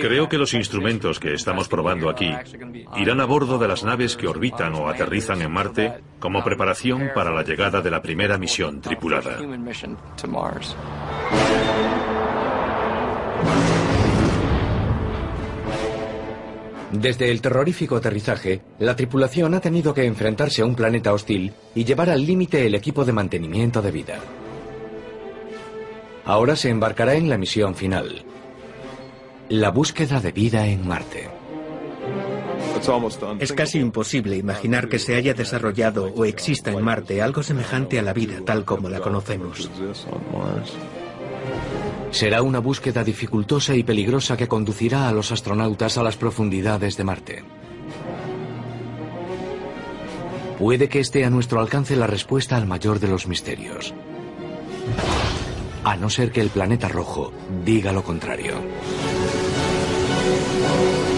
Creo 0.00 0.28
que 0.28 0.38
los 0.38 0.54
instrumentos 0.54 1.20
que 1.20 1.34
estamos 1.34 1.68
probando 1.68 2.10
aquí 2.10 2.32
irán 2.96 3.20
a 3.20 3.24
bordo 3.24 3.58
de 3.58 3.68
las 3.68 3.84
naves 3.84 4.16
que 4.16 4.26
orbitan 4.26 4.74
o 4.74 4.88
aterrizan 4.88 5.42
en 5.42 5.52
Marte 5.52 5.92
como 6.18 6.42
preparación 6.42 7.10
para 7.14 7.30
la 7.30 7.42
llegada 7.42 7.80
de 7.80 7.90
la 7.90 8.02
primera 8.02 8.38
misión 8.38 8.80
tripulada. 8.80 9.38
Desde 16.92 17.30
el 17.30 17.40
terrorífico 17.40 17.96
aterrizaje, 17.96 18.62
la 18.78 18.94
tripulación 18.94 19.54
ha 19.54 19.60
tenido 19.60 19.92
que 19.92 20.04
enfrentarse 20.04 20.62
a 20.62 20.66
un 20.66 20.76
planeta 20.76 21.12
hostil 21.12 21.52
y 21.74 21.84
llevar 21.84 22.08
al 22.08 22.24
límite 22.24 22.66
el 22.66 22.74
equipo 22.76 23.04
de 23.04 23.12
mantenimiento 23.12 23.82
de 23.82 23.90
vida. 23.90 24.18
Ahora 26.24 26.54
se 26.54 26.70
embarcará 26.70 27.14
en 27.14 27.28
la 27.28 27.36
misión 27.36 27.74
final, 27.74 28.24
la 29.48 29.70
búsqueda 29.70 30.20
de 30.20 30.32
vida 30.32 30.66
en 30.66 30.86
Marte. 30.86 31.30
Es 33.38 33.52
casi 33.52 33.78
imposible 33.78 34.36
imaginar 34.36 34.88
que 34.88 34.98
se 34.98 35.14
haya 35.14 35.34
desarrollado 35.34 36.12
o 36.14 36.24
exista 36.24 36.70
en 36.70 36.82
Marte 36.82 37.22
algo 37.22 37.42
semejante 37.42 37.98
a 37.98 38.02
la 38.02 38.12
vida 38.12 38.40
tal 38.44 38.64
como 38.64 38.88
la 38.88 39.00
conocemos. 39.00 39.70
Será 42.10 42.42
una 42.42 42.58
búsqueda 42.58 43.04
dificultosa 43.04 43.74
y 43.74 43.82
peligrosa 43.82 44.36
que 44.36 44.48
conducirá 44.48 45.08
a 45.08 45.12
los 45.12 45.32
astronautas 45.32 45.98
a 45.98 46.02
las 46.02 46.16
profundidades 46.16 46.96
de 46.96 47.04
Marte. 47.04 47.44
Puede 50.58 50.88
que 50.88 51.00
esté 51.00 51.24
a 51.24 51.30
nuestro 51.30 51.60
alcance 51.60 51.96
la 51.96 52.06
respuesta 52.06 52.56
al 52.56 52.66
mayor 52.66 53.00
de 53.00 53.08
los 53.08 53.26
misterios. 53.26 53.92
A 55.82 55.96
no 55.96 56.08
ser 56.08 56.30
que 56.30 56.40
el 56.40 56.48
planeta 56.48 56.88
rojo 56.88 57.32
diga 57.64 57.92
lo 57.92 58.02
contrario. 58.02 58.54
Thank 60.24 61.08
you. 61.08 61.13